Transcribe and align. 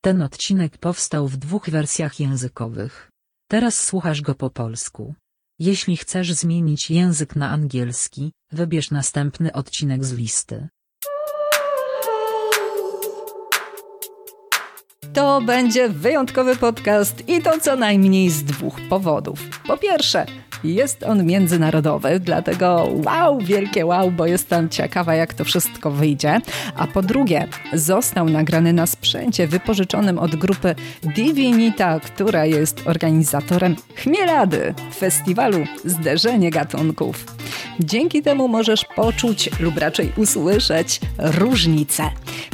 Ten 0.00 0.22
odcinek 0.22 0.78
powstał 0.78 1.28
w 1.28 1.36
dwóch 1.36 1.70
wersjach 1.70 2.20
językowych. 2.20 3.10
Teraz 3.50 3.84
słuchasz 3.84 4.22
go 4.22 4.34
po 4.34 4.50
polsku. 4.50 5.14
Jeśli 5.58 5.96
chcesz 5.96 6.32
zmienić 6.32 6.90
język 6.90 7.36
na 7.36 7.50
angielski, 7.50 8.32
wybierz 8.52 8.90
następny 8.90 9.52
odcinek 9.52 10.04
z 10.04 10.12
listy. 10.12 10.68
To 15.14 15.40
będzie 15.40 15.88
wyjątkowy 15.88 16.56
podcast 16.56 17.28
i 17.28 17.42
to 17.42 17.60
co 17.60 17.76
najmniej 17.76 18.30
z 18.30 18.44
dwóch 18.44 18.74
powodów. 18.88 19.40
Po 19.66 19.76
pierwsze, 19.76 20.26
jest 20.64 21.02
on 21.02 21.24
międzynarodowy, 21.24 22.20
dlatego 22.20 22.88
wow, 23.04 23.38
wielkie 23.40 23.86
wow, 23.86 24.10
bo 24.10 24.26
jestem 24.26 24.68
ciekawa, 24.68 25.14
jak 25.14 25.34
to 25.34 25.44
wszystko 25.44 25.90
wyjdzie. 25.90 26.40
A 26.76 26.86
po 26.86 27.02
drugie, 27.02 27.48
został 27.72 28.28
nagrany 28.28 28.72
na 28.72 28.86
sprzęcie 28.86 29.46
wypożyczonym 29.46 30.18
od 30.18 30.36
grupy 30.36 30.74
Divinita, 31.02 32.00
która 32.00 32.46
jest 32.46 32.82
organizatorem 32.86 33.76
Chmielady, 33.94 34.74
festiwalu 34.98 35.64
Zderzenie 35.84 36.50
Gatunków. 36.50 37.24
Dzięki 37.80 38.22
temu 38.22 38.48
możesz 38.48 38.84
poczuć 38.96 39.50
lub 39.60 39.78
raczej 39.78 40.12
usłyszeć 40.16 41.00
różnicę. 41.18 42.02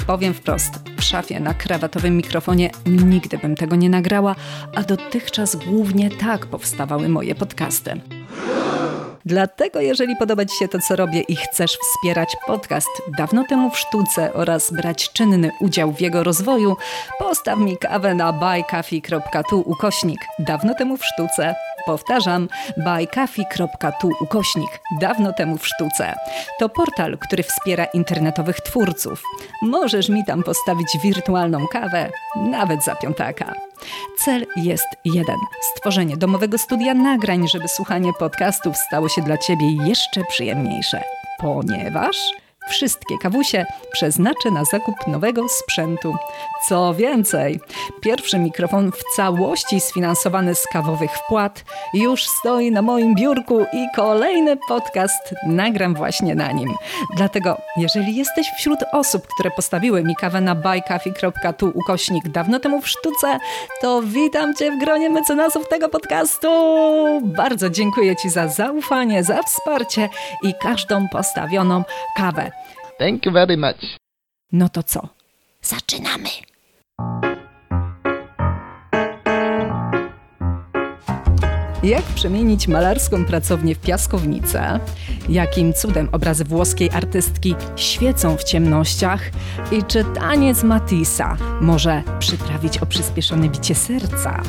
Powiem 0.07 0.35
wprost, 0.35 0.75
w 0.97 1.03
szafie 1.03 1.41
na 1.41 1.55
krawatowym 1.55 2.17
mikrofonie 2.17 2.71
nigdy 2.87 3.39
bym 3.39 3.57
tego 3.57 3.77
nie 3.77 3.91
nagrała, 3.91 4.35
a 4.75 4.83
dotychczas 4.83 5.57
głównie 5.57 6.11
tak 6.11 6.47
powstawały 6.47 7.09
moje 7.09 7.35
podcasty. 7.35 7.94
Dlatego, 9.27 9.81
jeżeli 9.81 10.17
podoba 10.17 10.45
Ci 10.45 10.57
się 10.57 10.69
to, 10.69 10.79
co 10.79 10.97
robię 10.97 11.21
i 11.21 11.37
chcesz 11.37 11.79
wspierać 11.79 12.37
podcast 12.47 12.89
dawno 13.19 13.45
temu 13.49 13.71
w 13.71 13.79
sztuce 13.79 14.33
oraz 14.33 14.73
brać 14.73 15.13
czynny 15.13 15.51
udział 15.61 15.93
w 15.93 16.01
jego 16.01 16.23
rozwoju, 16.23 16.77
postaw 17.19 17.59
mi 17.59 17.77
kawę 17.77 18.15
na 18.15 18.33
buycoffee.tu 18.33 19.61
ukośnik 19.61 20.21
dawno 20.39 20.75
temu 20.75 20.97
w 20.97 21.05
sztuce. 21.05 21.55
Powtarzam, 21.87 22.49
buycoffee.tu 22.77 24.11
ukośnik 24.21 24.81
dawno 25.01 25.33
temu 25.33 25.59
w 25.59 25.67
sztuce. 25.67 26.15
To 26.59 26.69
portal, 26.69 27.19
który 27.19 27.43
wspiera 27.43 27.85
internetowych 27.85 28.61
twórców. 28.61 29.23
Możesz 29.63 30.09
mi 30.09 30.25
tam 30.25 30.43
postawić 30.43 30.99
wirtualną 31.03 31.67
kawę, 31.67 32.11
nawet 32.37 32.85
za 32.85 32.95
piątaka. 32.95 33.55
Cel 34.19 34.47
jest 34.57 34.89
jeden: 35.05 35.37
stworzenie 35.75 36.17
domowego 36.17 36.59
studia 36.59 36.95
nagrań, 36.95 37.49
żeby 37.49 37.69
słuchanie 37.69 38.13
podcastów 38.13 38.77
stało 38.77 39.09
się 39.09 39.23
dla 39.23 39.39
Ciebie 39.39 39.67
jeszcze 39.87 40.25
przyjemniejsze. 40.25 41.03
Ponieważ 41.39 42.17
Wszystkie 42.69 43.19
kawusie 43.19 43.67
przeznaczę 43.93 44.51
na 44.51 44.65
zakup 44.65 45.07
nowego 45.07 45.49
sprzętu. 45.49 46.17
Co 46.69 46.95
więcej, 46.95 47.61
pierwszy 48.01 48.39
mikrofon 48.39 48.93
w 48.93 49.17
całości 49.17 49.81
sfinansowany 49.81 50.55
z 50.55 50.67
kawowych 50.73 51.11
wpłat 51.11 51.65
już 51.95 52.27
stoi 52.27 52.71
na 52.71 52.83
moim 52.83 53.15
biurku 53.15 53.61
i 53.61 53.87
kolejny 53.97 54.57
podcast 54.69 55.35
nagram 55.47 55.95
właśnie 55.95 56.35
na 56.35 56.53
nim. 56.53 56.75
Dlatego, 57.17 57.59
jeżeli 57.77 58.17
jesteś 58.17 58.47
wśród 58.59 58.79
osób, 58.93 59.27
które 59.35 59.51
postawiły 59.51 60.05
mi 60.05 60.17
kawę 60.17 60.41
na 60.41 60.55
buycoffee.tu 60.55 61.73
ukośnik 61.75 62.29
dawno 62.29 62.61
temu 62.61 62.81
w 62.81 62.89
sztuce, 62.89 63.39
to 63.81 64.03
witam 64.03 64.55
Cię 64.55 64.71
w 64.71 64.79
gronie 64.79 65.11
mecenasów 65.11 65.69
tego 65.69 65.89
podcastu. 65.89 66.49
Bardzo 67.23 67.71
dziękuję 67.71 68.17
Ci 68.17 68.31
za 68.31 68.49
zaufanie, 68.49 69.25
za 69.25 69.43
wsparcie 69.43 70.09
i 70.43 70.55
każdą 70.63 71.09
postawioną 71.09 71.85
kawę. 72.17 72.54
Thank 73.05 73.27
you 73.27 73.33
very 73.33 73.57
much. 73.57 73.77
No 74.53 74.69
to 74.69 74.83
co? 74.83 75.09
Zaczynamy! 75.63 76.31
Jak 81.85 82.03
przemienić 82.03 82.69
malarską 82.69 83.25
pracownię 83.25 83.75
w 83.75 83.79
piaskownicę? 83.79 84.81
Jakim 85.29 85.73
cudem 85.73 86.09
obrazy 86.13 86.45
włoskiej 86.45 86.91
artystki 86.91 87.55
świecą 87.77 88.37
w 88.37 88.45
ciemnościach? 88.45 89.31
I 89.73 89.83
czy 89.83 90.05
taniec 90.05 90.63
Matissa 90.63 91.37
może 91.61 92.03
przyprawić 92.19 92.79
o 92.79 92.87
przyspieszone 92.87 93.49
bicie 93.49 93.75
serca? 93.75 94.43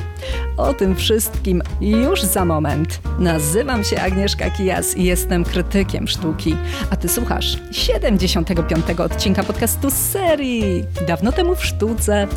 O 0.57 0.73
tym 0.73 0.96
wszystkim 0.96 1.62
już 1.81 2.22
za 2.22 2.46
moment. 2.46 3.00
Nazywam 3.19 3.84
się 3.84 4.02
Agnieszka 4.02 4.50
Kijas 4.50 4.97
i 4.97 5.03
jestem 5.03 5.44
krytykiem 5.44 6.07
sztuki. 6.07 6.56
A 6.90 6.96
ty 6.96 7.09
słuchasz 7.09 7.57
75. 7.72 8.85
odcinka 9.00 9.44
podcastu 9.44 9.90
z 9.90 9.94
serii 9.94 10.84
Dawno 11.07 11.31
temu 11.31 11.56
w 11.56 11.66
sztuce, 11.66 12.28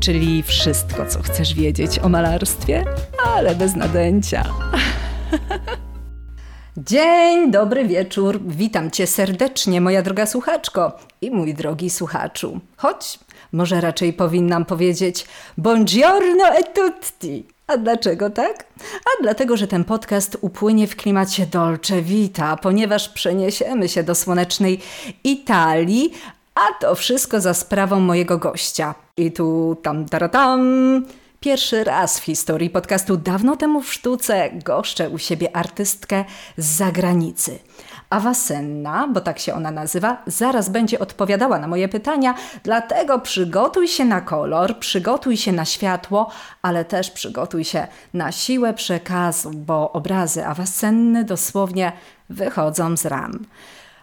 czyli 0.00 0.42
wszystko, 0.42 1.06
co 1.06 1.22
chcesz 1.22 1.54
wiedzieć 1.54 1.98
o 1.98 2.08
malarstwie, 2.08 2.84
ale 3.36 3.54
bez 3.54 3.76
nadęcia. 3.76 4.47
Dzień 6.76 7.50
dobry 7.50 7.84
wieczór. 7.88 8.40
Witam 8.46 8.90
cię 8.90 9.06
serdecznie, 9.06 9.80
moja 9.80 10.02
droga 10.02 10.26
słuchaczko 10.26 10.98
i 11.20 11.30
mój 11.30 11.54
drogi 11.54 11.90
słuchaczu. 11.90 12.60
Choć 12.76 13.18
może 13.52 13.80
raczej 13.80 14.12
powinnam 14.12 14.64
powiedzieć 14.64 15.26
buongiorno 15.58 16.48
e 16.48 16.64
tutti. 16.64 17.46
A 17.66 17.76
dlaczego 17.76 18.30
tak? 18.30 18.64
A 18.80 19.22
dlatego, 19.22 19.56
że 19.56 19.66
ten 19.66 19.84
podcast 19.84 20.38
upłynie 20.40 20.86
w 20.86 20.96
klimacie 20.96 21.46
dolce 21.46 22.02
vita, 22.02 22.56
ponieważ 22.56 23.08
przeniesiemy 23.08 23.88
się 23.88 24.02
do 24.02 24.14
słonecznej 24.14 24.80
Italii, 25.24 26.12
a 26.54 26.80
to 26.80 26.94
wszystko 26.94 27.40
za 27.40 27.54
sprawą 27.54 28.00
mojego 28.00 28.38
gościa. 28.38 28.94
I 29.16 29.32
tu 29.32 29.76
tam 29.82 30.08
taratam. 30.08 30.60
Pierwszy 31.40 31.84
raz 31.84 32.20
w 32.20 32.24
historii 32.24 32.70
podcastu 32.70 33.16
dawno 33.16 33.56
temu 33.56 33.82
w 33.82 33.92
sztuce 33.92 34.50
goszczę 34.64 35.10
u 35.10 35.18
siebie 35.18 35.56
artystkę 35.56 36.24
z 36.56 36.66
zagranicy. 36.66 37.58
Awasenna, 38.10 39.08
bo 39.08 39.20
tak 39.20 39.38
się 39.38 39.54
ona 39.54 39.70
nazywa, 39.70 40.22
zaraz 40.26 40.68
będzie 40.68 40.98
odpowiadała 40.98 41.58
na 41.58 41.68
moje 41.68 41.88
pytania, 41.88 42.34
dlatego 42.62 43.18
przygotuj 43.18 43.88
się 43.88 44.04
na 44.04 44.20
kolor, 44.20 44.78
przygotuj 44.78 45.36
się 45.36 45.52
na 45.52 45.64
światło, 45.64 46.30
ale 46.62 46.84
też 46.84 47.10
przygotuj 47.10 47.64
się 47.64 47.86
na 48.14 48.32
siłę 48.32 48.74
przekazu, 48.74 49.50
bo 49.50 49.92
obrazy 49.92 50.46
Awasenny 50.46 51.24
dosłownie 51.24 51.92
wychodzą 52.30 52.96
z 52.96 53.04
ram. 53.06 53.46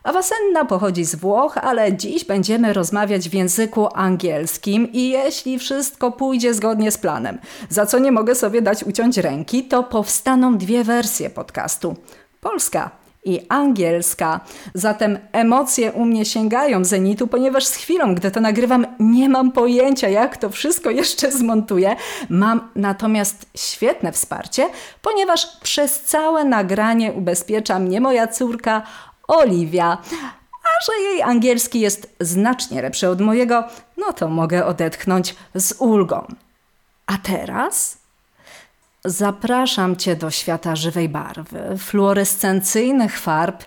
Awasenna 0.05 0.65
pochodzi 0.65 1.05
z 1.05 1.15
Włoch, 1.15 1.57
ale 1.57 1.93
dziś 1.93 2.25
będziemy 2.25 2.73
rozmawiać 2.73 3.29
w 3.29 3.33
języku 3.33 3.87
angielskim 3.93 4.91
i 4.93 5.09
jeśli 5.09 5.59
wszystko 5.59 6.11
pójdzie 6.11 6.53
zgodnie 6.53 6.91
z 6.91 6.97
planem, 6.97 7.37
za 7.69 7.85
co 7.85 7.99
nie 7.99 8.11
mogę 8.11 8.35
sobie 8.35 8.61
dać 8.61 8.83
uciąć 8.83 9.17
ręki, 9.17 9.63
to 9.63 9.83
powstaną 9.83 10.57
dwie 10.57 10.83
wersje 10.83 11.29
podcastu. 11.29 11.95
Polska 12.41 12.91
i 13.25 13.39
angielska. 13.49 14.39
Zatem 14.73 15.19
emocje 15.31 15.91
u 15.91 16.05
mnie 16.05 16.25
sięgają 16.25 16.85
zenitu, 16.85 17.27
ponieważ 17.27 17.65
z 17.65 17.75
chwilą, 17.75 18.15
gdy 18.15 18.31
to 18.31 18.41
nagrywam, 18.41 18.87
nie 18.99 19.29
mam 19.29 19.51
pojęcia, 19.51 20.09
jak 20.09 20.37
to 20.37 20.49
wszystko 20.49 20.89
jeszcze 20.89 21.31
zmontuję. 21.31 21.95
Mam 22.29 22.69
natomiast 22.75 23.45
świetne 23.57 24.11
wsparcie, 24.11 24.69
ponieważ 25.01 25.59
przez 25.63 26.01
całe 26.01 26.43
nagranie 26.43 27.13
ubezpiecza 27.13 27.79
mnie 27.79 28.01
moja 28.01 28.27
córka 28.27 28.83
Oliwia. 29.27 29.97
A 30.63 30.85
że 30.85 31.03
jej 31.03 31.21
angielski 31.21 31.79
jest 31.79 32.15
znacznie 32.19 32.81
lepszy 32.81 33.09
od 33.09 33.21
mojego, 33.21 33.63
no 33.97 34.13
to 34.13 34.29
mogę 34.29 34.65
odetchnąć 34.65 35.35
z 35.55 35.73
ulgą. 35.79 36.25
A 37.05 37.17
teraz 37.17 37.97
zapraszam 39.05 39.95
Cię 39.95 40.15
do 40.15 40.31
świata 40.31 40.75
żywej 40.75 41.09
barwy, 41.09 41.77
fluorescencyjnych 41.77 43.19
farb 43.19 43.63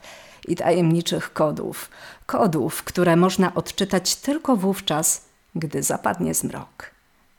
i 0.49 0.57
tajemniczych 0.57 1.33
kodów. 1.33 1.91
Kodów, 2.27 2.83
które 2.83 3.17
można 3.17 3.55
odczytać 3.55 4.17
tylko 4.17 4.57
wówczas, 4.57 5.25
gdy 5.55 5.83
zapadnie 5.83 6.35
zmrok. 6.35 6.91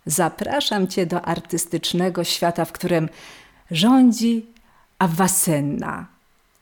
Zapraszam 0.05 0.87
Cię 0.87 1.05
do 1.05 1.21
artystycznego 1.21 2.23
świata, 2.23 2.65
w 2.65 2.71
którym 2.71 3.09
rządzi 3.71 4.45
Awasenna 4.99 6.05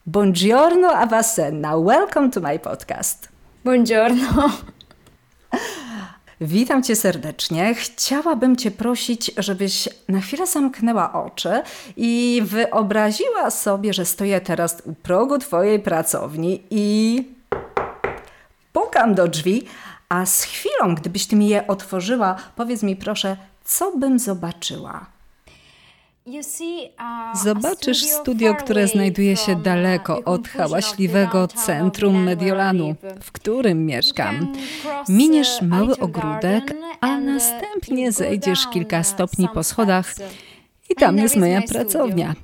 Buongiorno 0.08 0.88
Awasenna. 0.88 1.78
Welcome 1.78 2.30
to 2.30 2.42
my 2.42 2.60
podcast. 2.60 3.30
Buongiorno. 3.66 4.52
Witam 6.42 6.84
Cię 6.84 6.96
serdecznie. 6.96 7.76
Chciałabym 7.76 8.56
Cię 8.56 8.72
prosić, 8.72 9.32
żebyś 9.38 9.90
na 10.10 10.20
chwilę 10.20 10.48
zamknęła 10.48 11.14
oczy 11.14 11.62
i 11.98 12.42
wyobraziła 12.46 13.52
sobie, 13.52 13.94
że 13.94 14.06
stoję 14.06 14.42
teraz 14.42 14.82
u 14.86 14.94
progu 14.94 15.38
Twojej 15.38 15.80
pracowni 15.80 16.64
i 16.70 17.24
pukam 18.74 19.16
do 19.16 19.28
drzwi, 19.28 19.66
a 20.10 20.26
z 20.26 20.44
chwilą, 20.44 20.96
gdybyś 20.96 21.28
Ty 21.28 21.36
mi 21.36 21.48
je 21.48 21.68
otworzyła, 21.68 22.36
powiedz 22.56 22.84
mi 22.84 22.96
proszę, 22.96 23.38
co 23.64 23.98
bym 23.98 24.20
zobaczyła. 24.20 25.17
Zobaczysz 27.44 28.04
studio, 28.04 28.56
które 28.56 28.88
znajduje 28.88 29.38
się 29.38 29.56
daleko 29.56 30.24
od 30.24 30.48
hałaśliwego 30.48 31.48
centrum 31.48 32.24
Mediolanu, 32.24 32.96
w 33.22 33.32
którym 33.32 33.86
mieszkam. 33.86 34.54
Miniesz 35.10 35.62
mały 35.62 35.98
ogródek, 35.98 36.74
a 37.02 37.18
następnie 37.18 38.12
zejdziesz 38.12 38.68
kilka 38.68 39.04
stopni 39.04 39.50
po 39.54 39.64
schodach 39.64 40.14
i 40.90 40.96
tam 40.96 41.18
jest 41.18 41.36
moja 41.36 41.62
pracownia. 41.62 42.36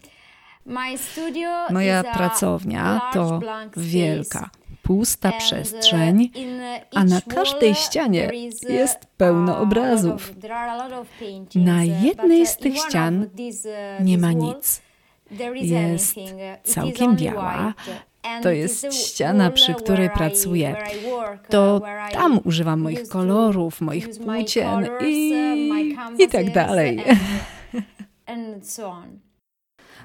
Moja 1.70 2.04
pracownia 2.04 3.02
to 3.14 3.40
wielka, 3.78 4.50
pusta 4.84 5.32
przestrzeń, 5.32 6.32
a 6.96 7.04
na 7.04 7.22
każdej 7.22 7.76
ścianie 7.76 8.30
jest 8.70 9.00
pełno 9.18 9.60
obrazów. 9.60 10.32
Na 11.56 11.84
jednej 11.84 12.48
z 12.48 12.58
tych 12.58 12.78
ścian 12.78 13.30
nie 14.00 14.18
ma 14.18 14.32
nic. 14.32 14.82
Jest 15.62 16.16
całkiem 16.64 17.16
biała. 17.16 17.74
To 18.42 18.52
jest 18.52 18.94
ściana, 18.94 19.52
przy 19.52 19.74
której 19.74 20.10
pracuję. 20.10 20.76
To 21.50 21.82
tam 22.12 22.40
używam 22.44 22.80
moich 22.80 23.08
kolorów, 23.08 23.82
moich 23.82 24.10
płócien 24.10 24.88
i, 25.06 25.34
i 26.20 26.28
tak 26.28 26.52
dalej. 26.52 27.04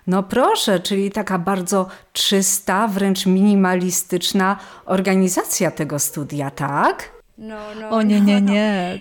No 0.09 0.23
proszę, 0.23 0.81
czyli 0.81 1.11
taka 1.11 1.39
bardzo 1.39 1.89
czysta, 2.13 2.89
wręcz 2.89 3.27
minimalistyczna 3.27 4.57
organizacja 4.85 5.71
tego 5.71 5.99
studia, 5.99 6.51
tak? 6.51 7.11
No, 7.39 7.57
no, 7.81 7.91
o 7.91 8.03
nie, 8.03 8.21
nie, 8.21 8.41
nie. 8.41 9.01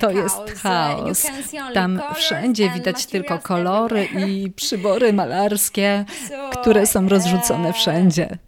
To 0.00 0.10
jest 0.10 0.50
chaos. 0.62 1.26
Tam 1.74 2.00
wszędzie 2.14 2.70
widać 2.70 3.06
tylko 3.06 3.38
kolory 3.38 4.04
i 4.04 4.50
przybory 4.50 5.12
malarskie, 5.12 6.04
które 6.60 6.86
są 6.86 7.08
rozrzucone 7.08 7.72
wszędzie. 7.72 8.38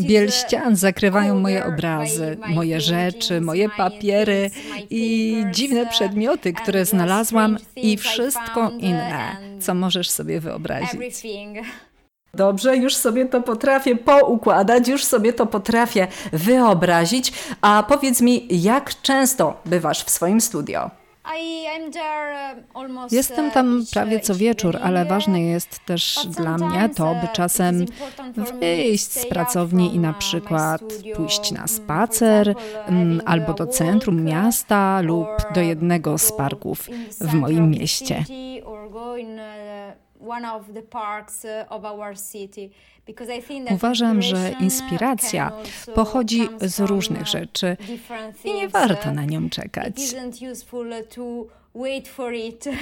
Biel 0.00 0.30
ścian 0.30 0.76
zakrywają 0.76 1.40
moje 1.40 1.66
obrazy, 1.66 2.36
moje 2.48 2.80
rzeczy, 2.80 3.40
moje 3.40 3.68
papiery 3.68 4.50
i 4.90 5.36
dziwne 5.50 5.86
przedmioty, 5.86 6.52
które 6.52 6.84
znalazłam 6.84 7.58
i 7.76 7.96
wszystko 7.96 8.70
inne, 8.78 9.36
co 9.60 9.74
możesz 9.74 10.10
sobie 10.10 10.40
wyobrazić. 10.40 11.00
Dobrze, 12.34 12.76
już 12.76 12.96
sobie 12.96 13.26
to 13.26 13.40
potrafię 13.42 13.96
poukładać, 13.96 14.88
już 14.88 15.04
sobie 15.04 15.32
to 15.32 15.46
potrafię 15.46 16.06
wyobrazić. 16.32 17.32
A 17.60 17.84
powiedz 17.88 18.20
mi, 18.20 18.46
jak 18.50 19.02
często 19.02 19.60
bywasz 19.66 20.04
w 20.04 20.10
swoim 20.10 20.40
studio? 20.40 20.99
Uh, 21.24 23.12
Jestem 23.12 23.50
tam 23.50 23.78
uh, 23.80 23.90
prawie 23.92 24.20
co 24.20 24.34
wieczór, 24.34 24.78
ale 24.82 25.04
ważne 25.04 25.40
jest 25.40 25.80
też 25.86 26.26
dla 26.28 26.58
mnie 26.58 26.88
to, 26.88 27.14
by 27.14 27.26
uh, 27.26 27.32
czasem 27.32 27.86
wyjść 28.60 29.12
z 29.12 29.26
pracowni 29.26 29.94
i 29.94 29.98
na 29.98 30.12
przykład 30.12 30.82
pójść 31.16 31.52
na 31.52 31.58
mm, 31.58 31.68
spacer 31.68 32.54
mm, 32.86 33.22
albo 33.26 33.54
do 33.54 33.66
centrum 33.66 34.24
miasta 34.24 35.00
lub 35.00 35.28
do 35.54 35.60
jednego 35.60 36.18
z 36.18 36.32
parków 36.32 36.88
w 37.20 37.34
moim 37.34 37.70
mieście. 37.70 38.24
Uważam, 43.74 44.22
że 44.22 44.50
inspiracja 44.60 45.52
pochodzi 45.94 46.48
z 46.60 46.80
różnych 46.80 47.26
rzeczy 47.26 47.76
i 48.44 48.54
nie 48.54 48.68
warto 48.68 49.12
na 49.12 49.24
nią 49.24 49.50
czekać. 49.50 49.94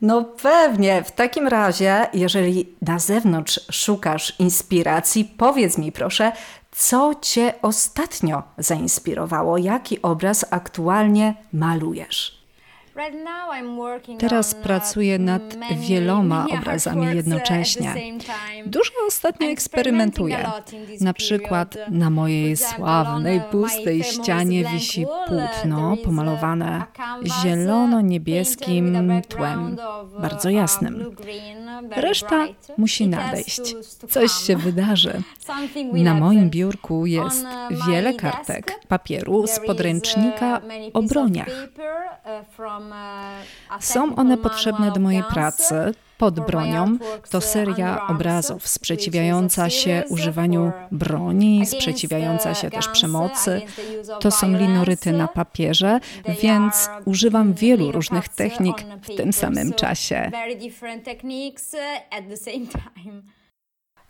No 0.00 0.24
pewnie. 0.24 1.02
W 1.02 1.12
takim 1.12 1.48
razie, 1.48 2.06
jeżeli 2.14 2.68
na 2.82 2.98
zewnątrz 2.98 3.60
szukasz 3.70 4.40
inspiracji, 4.40 5.24
powiedz 5.24 5.78
mi 5.78 5.92
proszę, 5.92 6.32
co 6.72 7.14
Cię 7.22 7.52
ostatnio 7.62 8.42
zainspirowało? 8.58 9.58
Jaki 9.58 10.02
obraz 10.02 10.44
aktualnie 10.50 11.34
malujesz? 11.52 12.43
Teraz 14.18 14.52
uh, 14.52 14.58
pracuję 14.58 15.18
nad 15.18 15.42
wieloma 15.76 16.46
obrazami 16.58 17.06
uh, 17.06 17.14
jednocześnie. 17.14 17.94
Dużo 18.66 18.92
ostatnio 19.08 19.48
eksperymentuję. 19.48 20.50
Na 21.00 21.12
przykład 21.12 21.76
na 21.90 22.10
mojej 22.10 22.56
sławnej 22.56 23.40
pustej 23.50 24.04
ścianie 24.04 24.64
wisi 24.64 25.06
płótno 25.26 25.96
pomalowane 26.04 26.82
zielono-niebieskim 27.24 29.22
tłem, 29.28 29.76
bardzo 30.18 30.50
jasnym. 30.50 31.16
Reszta 31.96 32.46
musi 32.78 33.08
nadejść. 33.08 33.76
Coś 34.10 34.32
się 34.32 34.56
wydarzy. 34.56 35.22
Na 35.92 36.14
moim 36.14 36.50
biurku 36.50 37.06
jest 37.06 37.46
wiele 37.88 38.14
kartek 38.14 38.80
papieru 38.88 39.46
z 39.46 39.60
podręcznika 39.60 40.60
o 40.94 41.02
broniach. 41.02 41.68
Są 43.80 44.16
one 44.16 44.36
potrzebne 44.36 44.92
do 44.92 45.00
mojej 45.00 45.22
pracy 45.22 45.94
pod 46.18 46.40
bronią. 46.40 46.98
To 47.30 47.40
seria 47.40 48.06
obrazów 48.06 48.68
sprzeciwiająca 48.68 49.70
się 49.70 50.02
używaniu 50.08 50.72
broni, 50.92 51.66
sprzeciwiająca 51.66 52.54
się 52.54 52.70
też 52.70 52.88
przemocy. 52.88 53.62
To 54.20 54.30
są 54.30 54.56
linoryty 54.56 55.12
na 55.12 55.28
papierze, 55.28 56.00
więc 56.42 56.88
używam 57.04 57.54
wielu 57.54 57.92
różnych 57.92 58.28
technik 58.28 58.76
w 59.02 59.16
tym 59.16 59.32
samym 59.32 59.72
czasie. 59.72 60.30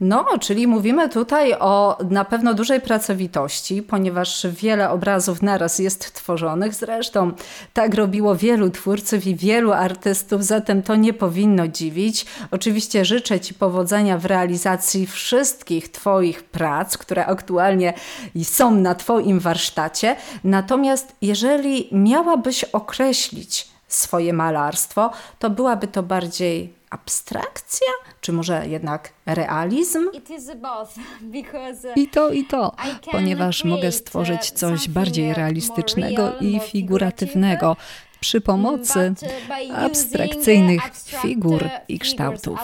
No, 0.06 0.26
czyli 0.40 0.66
mówimy 0.66 1.08
tutaj 1.08 1.54
o 1.58 1.98
na 2.10 2.24
pewno 2.24 2.54
dużej 2.54 2.80
pracowitości, 2.80 3.82
ponieważ 3.82 4.46
wiele 4.46 4.90
obrazów 4.90 5.42
naraz 5.42 5.78
jest 5.78 6.14
tworzonych. 6.14 6.74
Zresztą 6.74 7.32
tak 7.72 7.94
robiło 7.94 8.36
wielu 8.36 8.70
twórców 8.70 9.26
i 9.26 9.36
wielu 9.36 9.72
artystów, 9.72 10.44
zatem 10.44 10.82
to 10.82 10.96
nie 10.96 11.12
powinno 11.12 11.68
dziwić. 11.68 12.26
Oczywiście 12.50 13.04
życzę 13.04 13.40
Ci 13.40 13.54
powodzenia 13.54 14.18
w 14.18 14.26
realizacji 14.26 15.06
wszystkich 15.06 15.92
Twoich 15.92 16.42
prac, 16.42 16.98
które 16.98 17.26
aktualnie 17.26 17.94
są 18.42 18.70
na 18.70 18.94
Twoim 18.94 19.40
warsztacie. 19.40 20.16
Natomiast 20.44 21.16
jeżeli 21.22 21.88
miałabyś 21.92 22.64
określić 22.64 23.68
swoje 23.88 24.32
malarstwo, 24.32 25.10
to 25.38 25.50
byłaby 25.50 25.88
to 25.88 26.02
bardziej 26.02 26.83
abstrakcja, 26.94 27.92
czy 28.20 28.32
może 28.32 28.66
jednak 28.66 29.12
realizm? 29.26 30.10
I 31.96 32.08
to, 32.08 32.32
i 32.32 32.44
to, 32.44 32.74
ponieważ 33.10 33.64
mogę 33.64 33.92
stworzyć 33.92 34.50
coś 34.50 34.88
bardziej 34.88 35.34
realistycznego 35.34 36.38
i 36.40 36.60
figuratywnego 36.60 37.76
przy 38.20 38.40
pomocy 38.40 39.14
abstrakcyjnych 39.74 40.82
figur 41.22 41.68
i 41.88 41.98
kształtów. 41.98 42.58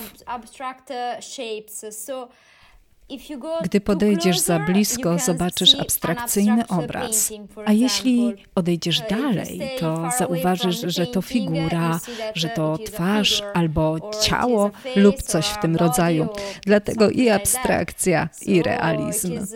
Gdy 3.63 3.81
podejdziesz 3.81 4.39
za 4.39 4.59
blisko, 4.59 5.19
zobaczysz 5.19 5.75
abstrakcyjny 5.75 6.67
obraz, 6.69 7.33
a 7.67 7.73
jeśli 7.73 8.35
odejdziesz 8.55 9.01
dalej, 9.11 9.61
to 9.81 10.09
zauważysz, 10.19 10.81
że 10.87 11.07
to 11.07 11.23
figura, 11.23 12.01
że 12.35 12.49
to 12.49 12.79
twarz 12.79 13.43
albo 13.55 14.11
ciało 14.23 14.71
lub 14.97 15.23
coś 15.23 15.47
w 15.47 15.61
tym 15.61 15.77
rodzaju. 15.77 16.29
Dlatego 16.67 17.11
i 17.11 17.31
abstrakcja, 17.31 18.29
i 18.43 18.63
realizm. 18.63 19.39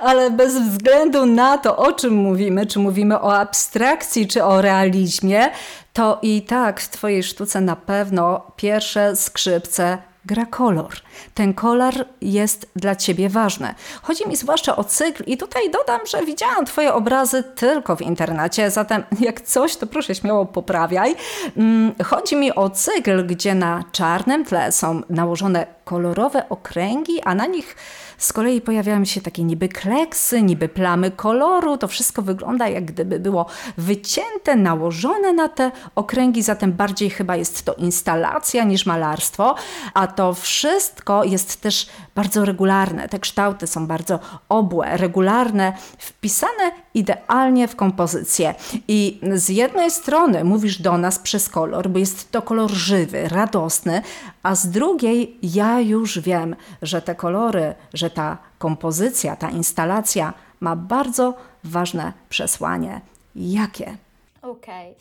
Ale 0.00 0.30
bez 0.30 0.58
względu 0.58 1.26
na 1.26 1.58
to, 1.58 1.76
o 1.76 1.92
czym 1.92 2.14
mówimy, 2.14 2.66
czy 2.66 2.78
mówimy 2.78 3.20
o 3.20 3.36
abstrakcji, 3.38 4.26
czy 4.26 4.44
o 4.44 4.62
realizmie, 4.62 5.50
to 5.92 6.18
i 6.22 6.42
tak 6.42 6.80
w 6.80 6.88
Twojej 6.88 7.22
sztuce 7.22 7.60
na 7.60 7.76
pewno 7.76 8.52
pierwsze 8.56 9.16
skrzypce 9.16 9.98
gra 10.24 10.46
kolor. 10.46 10.92
Ten 11.34 11.54
kolor 11.54 11.94
jest 12.20 12.70
dla 12.76 12.96
ciebie 12.96 13.28
ważny. 13.28 13.74
Chodzi 14.02 14.28
mi 14.28 14.36
zwłaszcza 14.36 14.76
o 14.76 14.84
cykl 14.84 15.24
i 15.26 15.36
tutaj 15.36 15.70
dodam, 15.70 16.00
że 16.06 16.26
widziałam 16.26 16.66
twoje 16.66 16.94
obrazy 16.94 17.42
tylko 17.42 17.96
w 17.96 18.02
internecie, 18.02 18.70
zatem 18.70 19.02
jak 19.20 19.40
coś, 19.40 19.76
to 19.76 19.86
proszę 19.86 20.14
śmiało 20.14 20.46
poprawiaj. 20.46 21.14
Mm, 21.56 21.92
chodzi 22.04 22.36
mi 22.36 22.54
o 22.54 22.70
cykl, 22.70 23.26
gdzie 23.26 23.54
na 23.54 23.84
czarnym 23.92 24.44
tle 24.44 24.72
są 24.72 25.00
nałożone 25.10 25.66
kolorowe 25.84 26.48
okręgi, 26.48 27.22
a 27.22 27.34
na 27.34 27.46
nich 27.46 27.76
z 28.22 28.32
kolei 28.32 28.60
pojawiają 28.60 29.04
się 29.04 29.20
takie 29.20 29.44
niby 29.44 29.68
kleksy, 29.68 30.42
niby 30.42 30.68
plamy 30.68 31.10
koloru. 31.10 31.78
To 31.78 31.88
wszystko 31.88 32.22
wygląda 32.22 32.68
jak 32.68 32.84
gdyby 32.84 33.20
było 33.20 33.46
wycięte, 33.78 34.56
nałożone 34.56 35.32
na 35.32 35.48
te 35.48 35.70
okręgi, 35.94 36.42
zatem 36.42 36.72
bardziej 36.72 37.10
chyba 37.10 37.36
jest 37.36 37.62
to 37.62 37.74
instalacja 37.74 38.64
niż 38.64 38.86
malarstwo, 38.86 39.54
a 39.94 40.06
to 40.06 40.34
wszystko 40.34 41.24
jest 41.24 41.60
też 41.60 41.86
bardzo 42.14 42.44
regularne. 42.44 43.08
Te 43.08 43.18
kształty 43.18 43.66
są 43.66 43.86
bardzo 43.86 44.18
obłe, 44.48 44.96
regularne, 44.96 45.72
wpisane 45.98 46.72
idealnie 46.94 47.68
w 47.68 47.76
kompozycję. 47.76 48.54
I 48.88 49.20
z 49.34 49.48
jednej 49.48 49.90
strony 49.90 50.44
mówisz 50.44 50.82
do 50.82 50.98
nas 50.98 51.18
przez 51.18 51.48
kolor, 51.48 51.90
bo 51.90 51.98
jest 51.98 52.30
to 52.30 52.42
kolor 52.42 52.70
żywy, 52.70 53.28
radosny, 53.28 54.02
a 54.42 54.54
z 54.54 54.70
drugiej 54.70 55.36
ja 55.42 55.80
już 55.80 56.20
wiem, 56.20 56.56
że 56.82 57.02
te 57.02 57.14
kolory, 57.14 57.74
że 57.94 58.10
ta 58.10 58.38
kompozycja, 58.58 59.36
ta 59.36 59.50
instalacja 59.50 60.34
ma 60.60 60.76
bardzo 60.76 61.34
ważne 61.64 62.12
przesłanie. 62.28 63.00
Jakie? 63.36 63.96
Okay. 64.42 64.94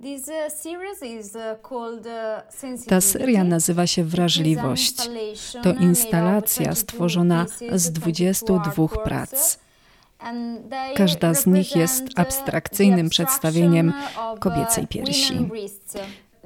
Uh, 0.00 0.10
uh, 0.10 0.52
uh, 2.74 2.86
Ta 2.86 3.00
seria 3.00 3.44
nazywa 3.44 3.86
się 3.86 4.04
Wrażliwość. 4.04 5.08
To 5.62 5.72
instalacja 5.72 6.74
stworzona 6.74 7.46
z 7.72 7.90
22 7.90 8.88
prac. 8.88 9.58
Każda 10.96 11.34
z 11.34 11.46
nich 11.46 11.76
jest 11.76 12.04
abstrakcyjnym 12.16 13.08
przedstawieniem 13.08 13.92
kobiecej 14.40 14.86
piersi. 14.86 15.48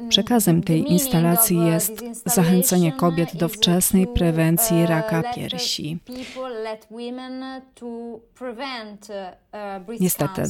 Przekazem 0.09 0.63
tej 0.63 0.93
instalacji 0.93 1.67
jest 1.67 1.93
zachęcenie 2.27 2.93
kobiet 2.93 3.37
do 3.37 3.49
wczesnej 3.49 4.07
prewencji 4.07 4.87
raka 4.87 5.23
piersi. 5.35 5.99
Niestety, 10.01 10.43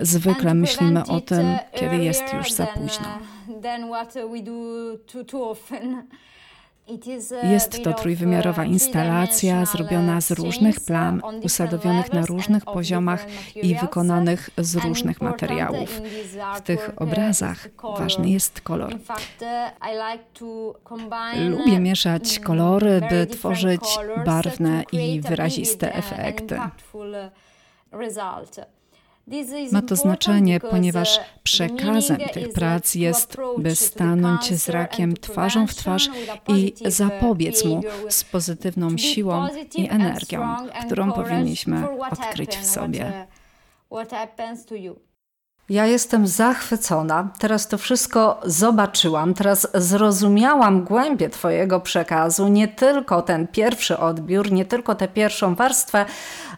zwykle 0.00 0.54
myślimy 0.54 1.02
o 1.06 1.20
tym, 1.20 1.58
kiedy 1.74 1.96
jest 1.96 2.32
już 2.32 2.52
za 2.52 2.66
późno. 2.66 3.18
Jest 7.42 7.84
to 7.84 7.92
trójwymiarowa 7.92 8.64
instalacja 8.64 9.64
zrobiona 9.64 10.20
z 10.20 10.30
różnych 10.30 10.80
plam, 10.80 11.22
usadowionych 11.42 12.12
na 12.12 12.26
różnych 12.26 12.64
poziomach 12.64 13.26
i 13.54 13.74
wykonanych 13.74 14.50
z 14.58 14.76
różnych 14.76 15.20
materiałów. 15.20 16.00
W 16.56 16.60
tych 16.60 16.90
obrazach 16.96 17.68
ważny 17.98 18.30
jest 18.30 18.60
kolor. 18.60 18.94
Lubię 21.48 21.80
mieszać 21.80 22.38
kolory, 22.38 23.00
by 23.10 23.26
tworzyć 23.26 23.98
barwne 24.26 24.82
i 24.92 25.20
wyraziste 25.20 25.94
efekty. 25.94 26.58
Ma 29.72 29.82
to 29.82 29.96
znaczenie, 29.96 30.60
ponieważ 30.60 31.20
przekazem 31.42 32.18
tych 32.32 32.52
prac 32.52 32.94
jest, 32.94 33.36
by 33.58 33.76
stanąć 33.76 34.54
z 34.54 34.68
rakiem 34.68 35.16
twarzą 35.16 35.66
w 35.66 35.74
twarz 35.74 36.10
i 36.48 36.74
zapobiec 36.86 37.64
mu 37.64 37.82
z 38.08 38.24
pozytywną 38.24 38.98
siłą 38.98 39.48
i 39.76 39.88
energią, 39.90 40.56
którą 40.86 41.12
powinniśmy 41.12 41.88
odkryć 42.10 42.56
w 42.56 42.64
sobie. 42.64 43.26
Ja 45.68 45.86
jestem 45.86 46.26
zachwycona. 46.26 47.28
Teraz 47.38 47.68
to 47.68 47.78
wszystko 47.78 48.40
zobaczyłam, 48.44 49.34
teraz 49.34 49.68
zrozumiałam 49.74 50.84
głębię 50.84 51.30
Twojego 51.30 51.80
przekazu, 51.80 52.48
nie 52.48 52.68
tylko 52.68 53.22
ten 53.22 53.46
pierwszy 53.48 53.98
odbiór, 53.98 54.52
nie 54.52 54.64
tylko 54.64 54.94
tę 54.94 55.08
pierwszą 55.08 55.54
warstwę, 55.54 56.04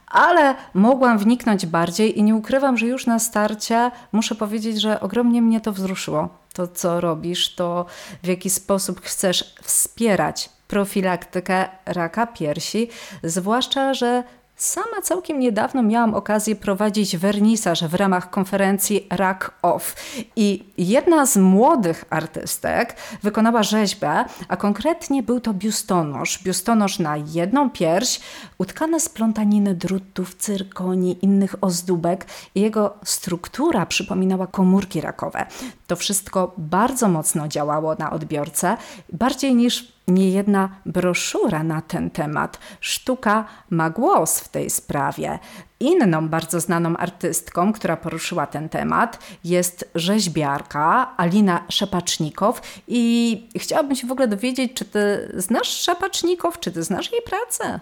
ale 0.06 0.54
mogłam 0.74 1.18
wniknąć 1.18 1.66
bardziej 1.66 2.18
i 2.18 2.22
nie 2.22 2.34
ukrywam, 2.34 2.76
że 2.76 2.86
już 2.86 3.06
na 3.06 3.18
starcie 3.18 3.90
muszę 4.12 4.34
powiedzieć, 4.34 4.80
że 4.80 5.00
ogromnie 5.00 5.42
mnie 5.42 5.60
to 5.60 5.72
wzruszyło. 5.72 6.28
To, 6.52 6.68
co 6.68 7.00
robisz, 7.00 7.54
to 7.54 7.86
w 8.22 8.26
jaki 8.26 8.50
sposób 8.50 9.00
chcesz 9.00 9.54
wspierać 9.62 10.50
profilaktykę 10.68 11.68
raka 11.86 12.26
piersi, 12.26 12.88
zwłaszcza, 13.22 13.94
że 13.94 14.22
Sama 14.60 15.02
całkiem 15.02 15.40
niedawno 15.40 15.82
miałam 15.82 16.14
okazję 16.14 16.56
prowadzić 16.56 17.16
wernisaż 17.16 17.84
w 17.84 17.94
ramach 17.94 18.30
konferencji 18.30 19.06
Rack 19.10 19.50
Off 19.62 19.96
i 20.36 20.64
jedna 20.78 21.26
z 21.26 21.36
młodych 21.36 22.04
artystek 22.10 22.96
wykonała 23.22 23.62
rzeźbę, 23.62 24.24
a 24.48 24.56
konkretnie 24.56 25.22
był 25.22 25.40
to 25.40 25.54
biustonosz. 25.54 26.42
Biustonosz 26.42 26.98
na 26.98 27.16
jedną 27.16 27.70
pierś, 27.70 28.20
utkane 28.58 29.00
z 29.00 29.08
plątaniny 29.08 29.74
drutów, 29.74 30.34
cyrkoni, 30.34 31.18
innych 31.22 31.54
ozdóbek 31.60 32.26
jego 32.54 32.94
struktura 33.04 33.86
przypominała 33.86 34.46
komórki 34.46 35.00
rakowe. 35.00 35.46
To 35.86 35.96
wszystko 35.96 36.52
bardzo 36.58 37.08
mocno 37.08 37.48
działało 37.48 37.94
na 37.94 38.10
odbiorcę, 38.10 38.76
bardziej 39.12 39.54
niż 39.54 40.00
niejedna 40.10 40.68
broszura 40.86 41.62
na 41.62 41.80
ten 41.80 42.10
temat. 42.10 42.58
Sztuka 42.80 43.44
ma 43.70 43.90
głos 43.90 44.40
w 44.40 44.48
tej 44.48 44.70
sprawie. 44.70 45.38
Inną 45.80 46.28
bardzo 46.28 46.60
znaną 46.60 46.96
artystką, 46.96 47.72
która 47.72 47.96
poruszyła 47.96 48.46
ten 48.46 48.68
temat, 48.68 49.18
jest 49.44 49.90
rzeźbiarka 49.94 51.14
Alina 51.16 51.64
Szepacznikow 51.68 52.82
i 52.88 53.48
chciałabym 53.56 53.96
się 53.96 54.06
w 54.06 54.12
ogóle 54.12 54.28
dowiedzieć, 54.28 54.72
czy 54.74 54.84
ty 54.84 55.32
znasz 55.36 55.68
Szepacznikow, 55.68 56.60
czy 56.60 56.72
ty 56.72 56.82
znasz 56.82 57.12
jej 57.12 57.22
pracę? 57.22 57.80